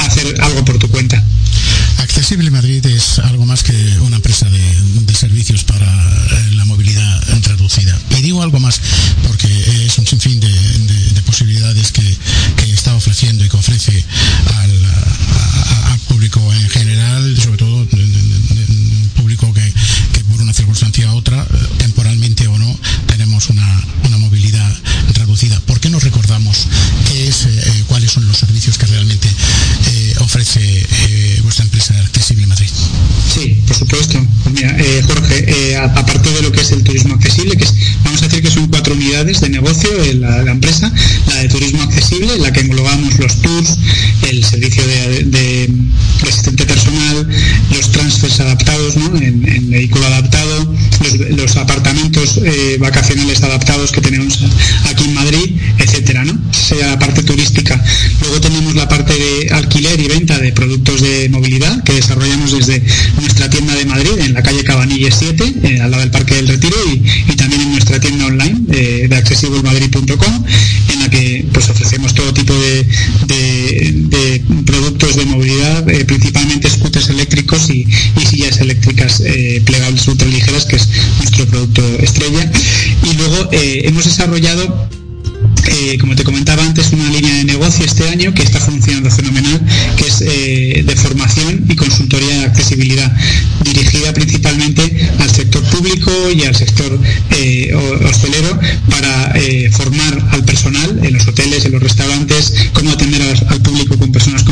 [0.00, 1.22] hacer algo por tu cuenta.
[1.98, 7.96] Accesible Madrid es algo más que una empresa de, servicios para eh, la movilidad traducida.
[8.18, 8.80] Y digo algo más
[9.28, 9.46] porque
[9.86, 12.02] es un sinfín de, de- de posibilidades que,
[12.56, 14.04] que está ofreciendo y que ofrece
[14.56, 14.84] al,
[15.92, 17.86] al público en general, sobre todo
[20.62, 21.46] circunstancia u otra, eh,
[21.78, 23.66] temporalmente o no, tenemos una,
[24.06, 24.41] una movilidad
[25.14, 25.60] reducida.
[25.66, 26.66] ¿Por qué no recordamos
[27.10, 32.46] qué es, eh, cuáles son los servicios que realmente eh, ofrece eh, vuestra empresa Accesible
[32.46, 32.68] Madrid?
[33.32, 34.24] Sí, por supuesto.
[34.44, 37.74] Pues mira, eh, Jorge, eh, aparte de lo que es el turismo accesible, que es,
[38.04, 40.92] vamos a decir que son cuatro unidades de negocio en la, empresa,
[41.28, 43.78] la de turismo accesible, la que englobamos los tours,
[44.30, 45.68] el servicio de, de-
[46.22, 47.28] de asistente personal,
[47.74, 49.16] los transfers adaptados, ¿no?
[49.16, 50.74] en, vehículo adaptado,
[51.30, 54.38] los, apartamentos eh, vacacionales adaptados que tenemos
[54.84, 56.38] aquí en Madrid, etcétera, ¿no?
[56.52, 57.82] Sería la parte turística.
[58.20, 62.82] Luego tenemos la parte de alquiler y venta de productos de movilidad que desarrollamos desde
[63.20, 66.48] nuestra tienda de Madrid en la calle Cabanilles 7, eh, al lado del Parque del
[66.48, 70.44] Retiro y, también en nuestra tienda online eh, de accessiblemadrid.com
[70.92, 72.86] en la que pues ofrecemos todo tipo de
[75.16, 77.86] de movilidad, eh, principalmente scooters eléctricos y,
[78.28, 82.50] sillas eléctricas eh, plegables ultraligeras, que es nuestro producto estrella.
[83.10, 84.88] Y luego eh, hemos desarrollado
[85.68, 89.60] eh, como te comentaba antes, una línea de negocio este año que está funcionando fenomenal,
[89.96, 93.10] que es de formación y consultoría de accesibilidad,
[93.62, 94.82] dirigida principalmente
[95.20, 96.98] al sector público y al sector
[97.30, 98.58] eh, ho- hostelero
[98.90, 99.34] para
[99.72, 104.42] formar al personal en los hoteles, en los restaurantes, cómo atender al público con personas
[104.44, 104.51] con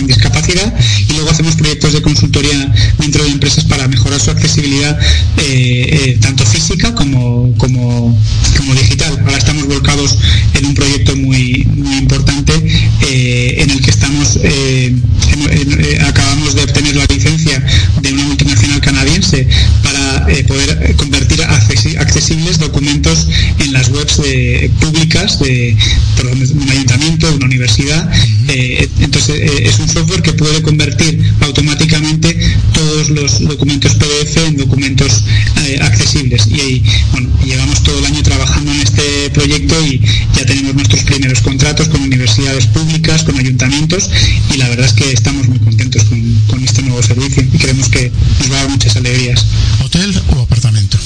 [1.08, 4.98] y luego hacemos proyectos de consultoría dentro de empresas para mejorar su accesibilidad
[5.38, 8.16] eh, eh, tanto física como, como,
[8.56, 9.18] como digital.
[9.24, 10.16] Ahora estamos volcados
[10.54, 12.52] en un proyecto muy, muy importante
[13.08, 14.38] eh, en el que estamos
[16.06, 17.64] acabamos de obtener la licencia
[18.02, 19.46] de una multinacional canadiense
[19.82, 19.89] para
[20.28, 23.28] eh, poder eh, convertir accesi- accesibles documentos
[23.58, 25.76] en las webs de- públicas de,
[26.54, 28.10] un ayuntamiento, de una universidad.
[28.48, 32.29] Eh, entonces es un software que puede convertir automáticamente
[32.90, 35.22] todos los documentos PDF en documentos
[35.64, 36.48] eh, accesibles.
[36.48, 40.00] Y ahí, bueno, llevamos todo el año trabajando en este proyecto y
[40.36, 44.10] ya tenemos nuestros primeros contratos con universidades públicas, con ayuntamientos
[44.52, 47.88] y la verdad es que estamos muy contentos con, con este nuevo servicio y creemos
[47.88, 48.10] que
[48.40, 49.46] nos va a dar muchas alegrías.
[49.84, 50.99] ¿Hotel o apartamento?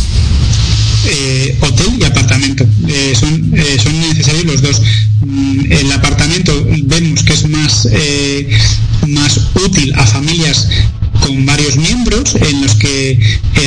[1.06, 2.66] Eh, hotel y apartamento.
[2.88, 4.82] Eh, son, eh, son necesarios los dos.
[5.20, 6.52] Mm, El apartamento
[6.84, 7.88] vemos que es más,
[9.08, 10.68] más útil a familias
[11.20, 13.18] con varios miembros en los que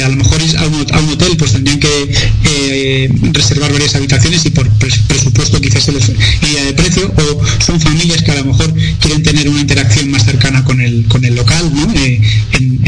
[0.03, 4.51] a lo mejor a un, a un hotel pues tendrían que reservar varias habitaciones y
[4.51, 6.09] por pres- presupuesto quizás se les
[6.43, 10.25] iría de precio o son familias que a lo mejor quieren tener una interacción más
[10.25, 12.81] cercana con el, con el local en,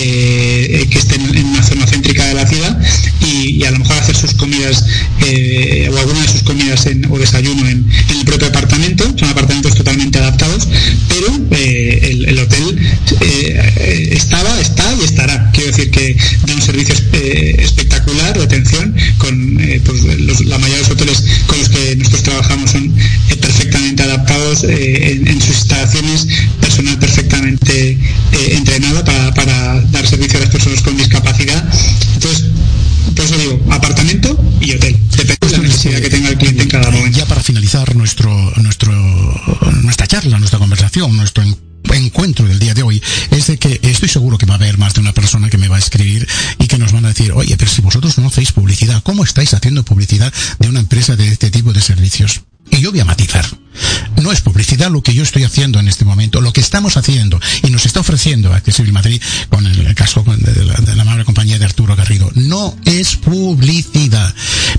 [0.00, 2.78] eh, que esté en, una zona céntrica de la ciudad
[3.26, 4.84] y, a lo mejor hacer sus comidas
[5.26, 9.04] eh, o alguna de sus comidas en- o desayuno en, el propio apartamento.
[9.16, 10.68] Son apartamentos totalmente adaptados
[11.08, 12.78] pero eh, el, el hotel
[14.10, 15.50] estaba, está y estará.
[15.52, 16.16] Quiero decir que
[16.46, 16.94] da un servicio
[17.58, 20.02] espectacular de atención con pues,
[20.46, 22.94] la mayoría de los hoteles con los que nosotros trabajamos son
[23.40, 26.26] perfectamente adaptados en, en sus instalaciones,
[26.60, 27.98] personal perfectamente
[28.78, 31.64] entrenado para, para dar servicio a las personas con discapacidad.
[32.14, 32.44] Entonces,
[33.14, 34.96] por eso digo, apartamento y hotel.
[35.16, 37.18] Depende de la necesidad que tenga el cliente en cada momento.
[37.18, 38.92] Ya para finalizar nuestro, nuestro,
[39.82, 41.56] nuestra charla, nuestra conversación, nuestro en-
[41.92, 44.94] encuentro del día de hoy, es de que estoy seguro que va a haber más
[44.94, 46.28] de una persona que me va a escribir
[46.58, 49.54] y que nos van a decir, oye, pero si vosotros no hacéis publicidad, ¿cómo estáis
[49.54, 52.42] haciendo publicidad de una empresa de este tipo de servicios?
[52.70, 53.44] Y yo voy a matizar.
[54.22, 57.40] No es publicidad lo que yo estoy haciendo en este momento, lo que estamos haciendo
[57.62, 61.58] y nos está ofreciendo Accesible Madrid con el, caso de la, de la amable compañía
[61.58, 62.30] de Arturo Garrido.
[62.34, 64.34] No es publicidad,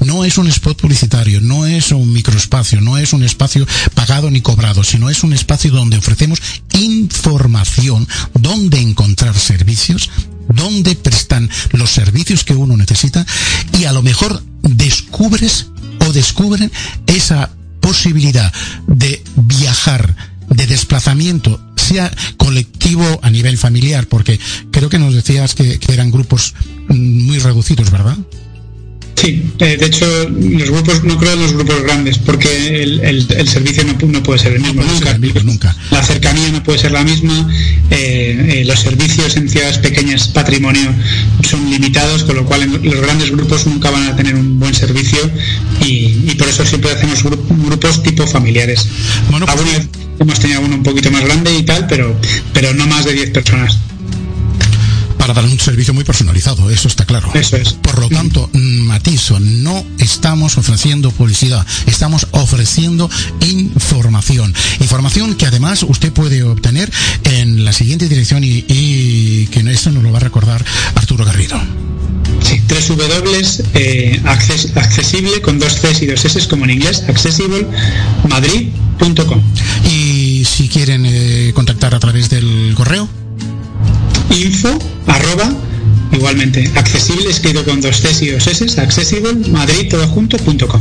[0.06, 4.42] no es un spot publicitario, no es un microespacio, no es un espacio pagado ni
[4.42, 6.42] cobrado, sino es un espacio donde ofrecemos
[6.74, 10.10] información, donde encontrar servicios,
[10.50, 13.26] donde prestan los servicios que uno necesita
[13.78, 15.68] y a lo mejor descubres
[16.06, 16.72] o descubren
[17.08, 17.50] esa
[17.90, 18.54] posibilidad
[18.86, 20.16] de viajar,
[20.48, 24.40] de desplazamiento, sea colectivo a nivel familiar, porque
[24.70, 26.54] creo que nos decías que, eran grupos
[26.88, 28.16] mm, muy reducidos, ¿verdad?
[29.20, 33.28] Sí, eh, de hecho, los grupos, no creo en los grupos grandes, porque el, el-
[33.38, 35.12] el servicio no, pu- no puede ser el mismo nunca.
[35.92, 37.50] La cercanía no puede ser la misma,
[37.92, 40.90] eh, eh, los servicios en ciudades pequeñas, patrimonio,
[41.48, 44.74] son limitados, con lo cual en los grandes grupos nunca van a tener un buen
[44.74, 45.20] servicio
[45.82, 48.88] y, y por eso siempre hacemos gru- grupos tipo familiares.
[49.48, 49.88] Alguna vez
[50.20, 52.16] hemos tenido uno un poquito más grande y tal, pero,
[52.54, 53.78] pero no más de 10 personas.
[55.30, 57.30] Para dar un servicio muy personalizado, eso está claro.
[57.36, 57.74] Eso es.
[57.74, 63.08] Por lo tanto, mm, matizo, no estamos ofreciendo publicidad, estamos ofreciendo
[63.42, 64.56] información.
[64.80, 66.92] Información que además usted puede obtener
[67.26, 70.66] en la siguiente dirección y, y que eso nos lo va a recordar
[70.96, 71.62] Arturo Garrido.
[72.42, 79.42] Sí, www, eh, acces- accesible con dos Cs y dos S como en inglés, accessiblemadrid.com.
[79.92, 83.08] Y si quieren eh, contactar a través del correo,
[84.32, 84.70] Info,
[85.08, 85.54] arroba,
[86.12, 90.80] igualmente, accesible escrito con dos Cs y dos S, accessible, madrid, todo punto com.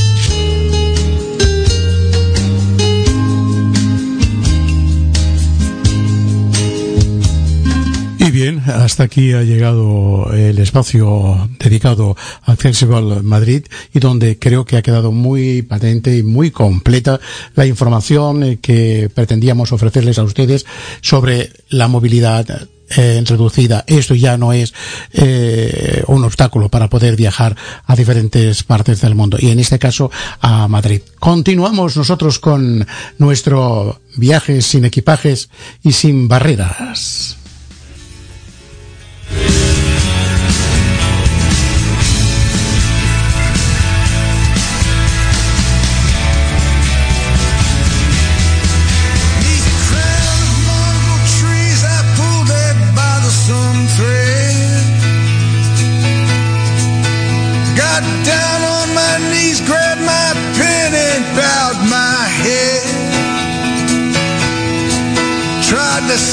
[8.30, 14.76] Bien, hasta aquí ha llegado el espacio dedicado a Accessible Madrid y donde creo que
[14.76, 17.18] ha quedado muy patente y muy completa
[17.56, 20.66] la información que pretendíamos ofrecerles a ustedes
[21.00, 23.84] sobre la movilidad eh, reducida.
[23.86, 24.74] Esto ya no es
[25.12, 27.56] eh, un obstáculo para poder viajar
[27.86, 30.10] a diferentes partes del mundo y en este caso
[30.40, 31.02] a Madrid.
[31.18, 32.86] Continuamos nosotros con
[33.18, 35.48] nuestro viaje sin equipajes
[35.82, 37.37] y sin barreras.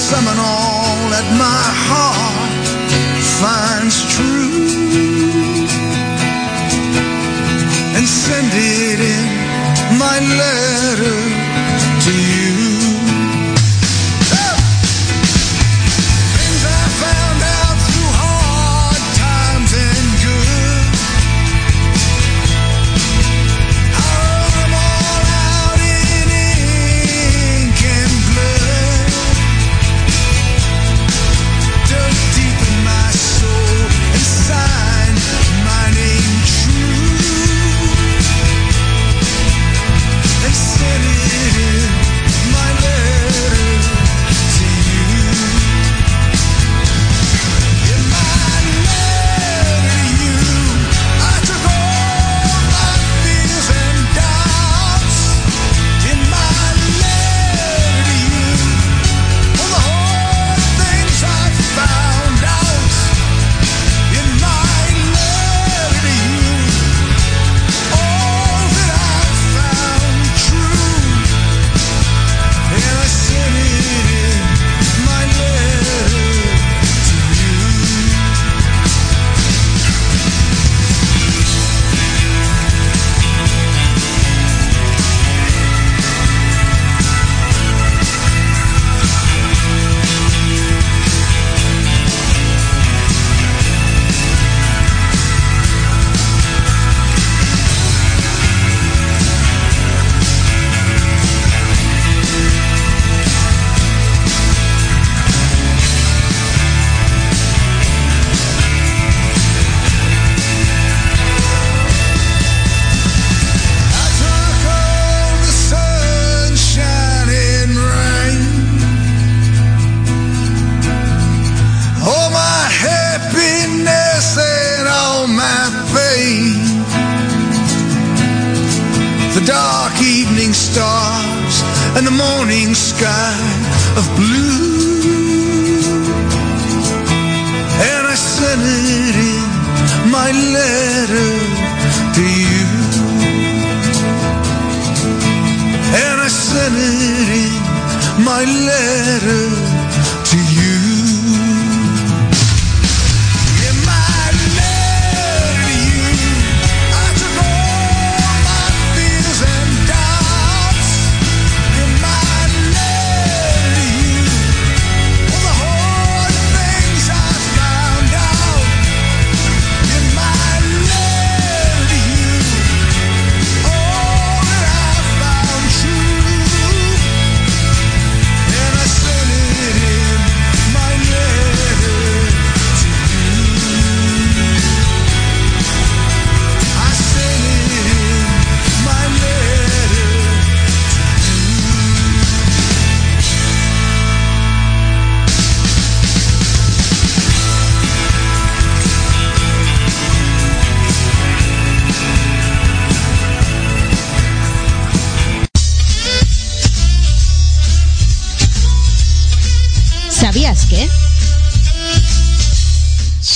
[0.07, 2.68] All that my heart
[3.41, 4.53] finds true
[7.98, 10.65] and send it in my letter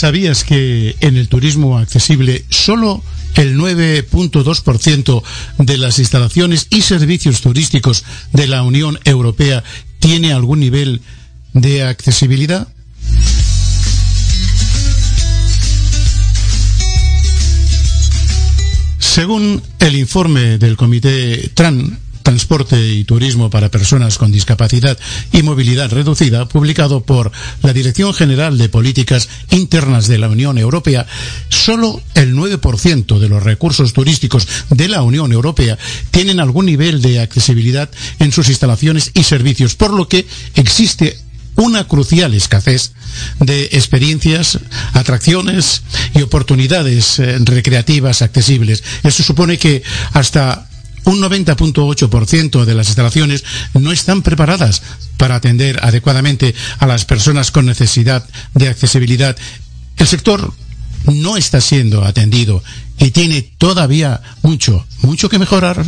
[0.10, 3.04] ¿Sabías que en el turismo accesible solo
[3.36, 5.22] el 9.2%
[5.60, 8.04] de las instalaciones y servicios turísticos
[8.34, 9.64] de la Unión Europea
[10.00, 11.02] tiene algún nivel
[11.54, 12.68] de accesibilidad?
[18.98, 22.00] Según el informe del Comité TRAN,
[22.30, 25.00] Transporte y Turismo para Personas con Discapacidad
[25.32, 27.32] y Movilidad Reducida, publicado por
[27.64, 31.08] la Dirección General de Políticas Internas de la Unión Europea,
[31.50, 35.76] solo el 9% de los recursos turísticos de la Unión Europea
[36.12, 37.90] tienen algún nivel de accesibilidad
[38.20, 41.18] en sus instalaciones y servicios, por lo que existe
[41.56, 42.92] una crucial escasez
[43.40, 44.60] de experiencias,
[44.94, 45.82] atracciones
[46.14, 48.84] y oportunidades eh, recreativas accesibles.
[49.04, 49.82] Eso supone que
[50.14, 50.69] hasta
[51.10, 54.82] un 90.8% de las instalaciones no están preparadas
[55.18, 58.24] para atender adecuadamente a las personas con necesidad
[58.54, 59.36] de accesibilidad.
[59.98, 60.54] El sector
[61.06, 62.64] no está siendo atendido
[63.00, 65.84] y tiene todavía mucho, mucho que mejorar.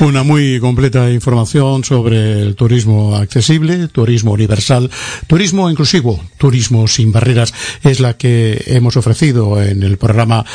[0.00, 4.90] Una muy completa información sobre el turismo accesible, turismo universal,
[5.26, 7.52] turismo inclusivo, turismo sin barreras,
[7.82, 10.46] es la que hemos ofrecido en el programa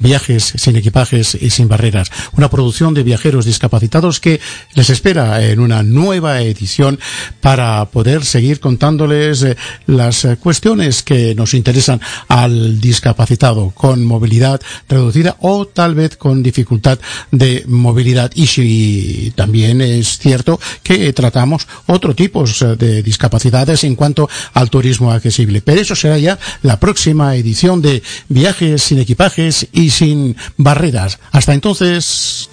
[0.00, 2.10] Viajes sin equipajes y sin barreras.
[2.32, 4.40] Una producción de viajeros discapacitados que
[4.74, 6.98] les espera en una nueva edición
[7.40, 9.56] para poder seguir contándoles eh,
[9.86, 16.98] las cuestiones que nos interesan al discapacitado con movilidad reducida o tal vez con dificultad
[17.30, 18.30] de movilidad.
[18.34, 24.70] Y si también es cierto que tratamos otro tipos eh, de discapacidades en cuanto al
[24.70, 25.62] turismo accesible.
[25.62, 31.18] Pero eso será ya la próxima edición de Viajes sin equipajes sin barreras.
[31.32, 32.48] Hasta entonces.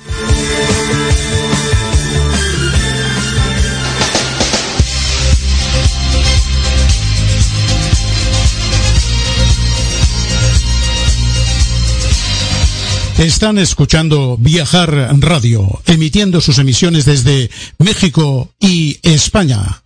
[13.17, 17.49] Están escuchando Viajar Radio, emitiendo sus emisiones desde
[17.79, 19.83] México y España.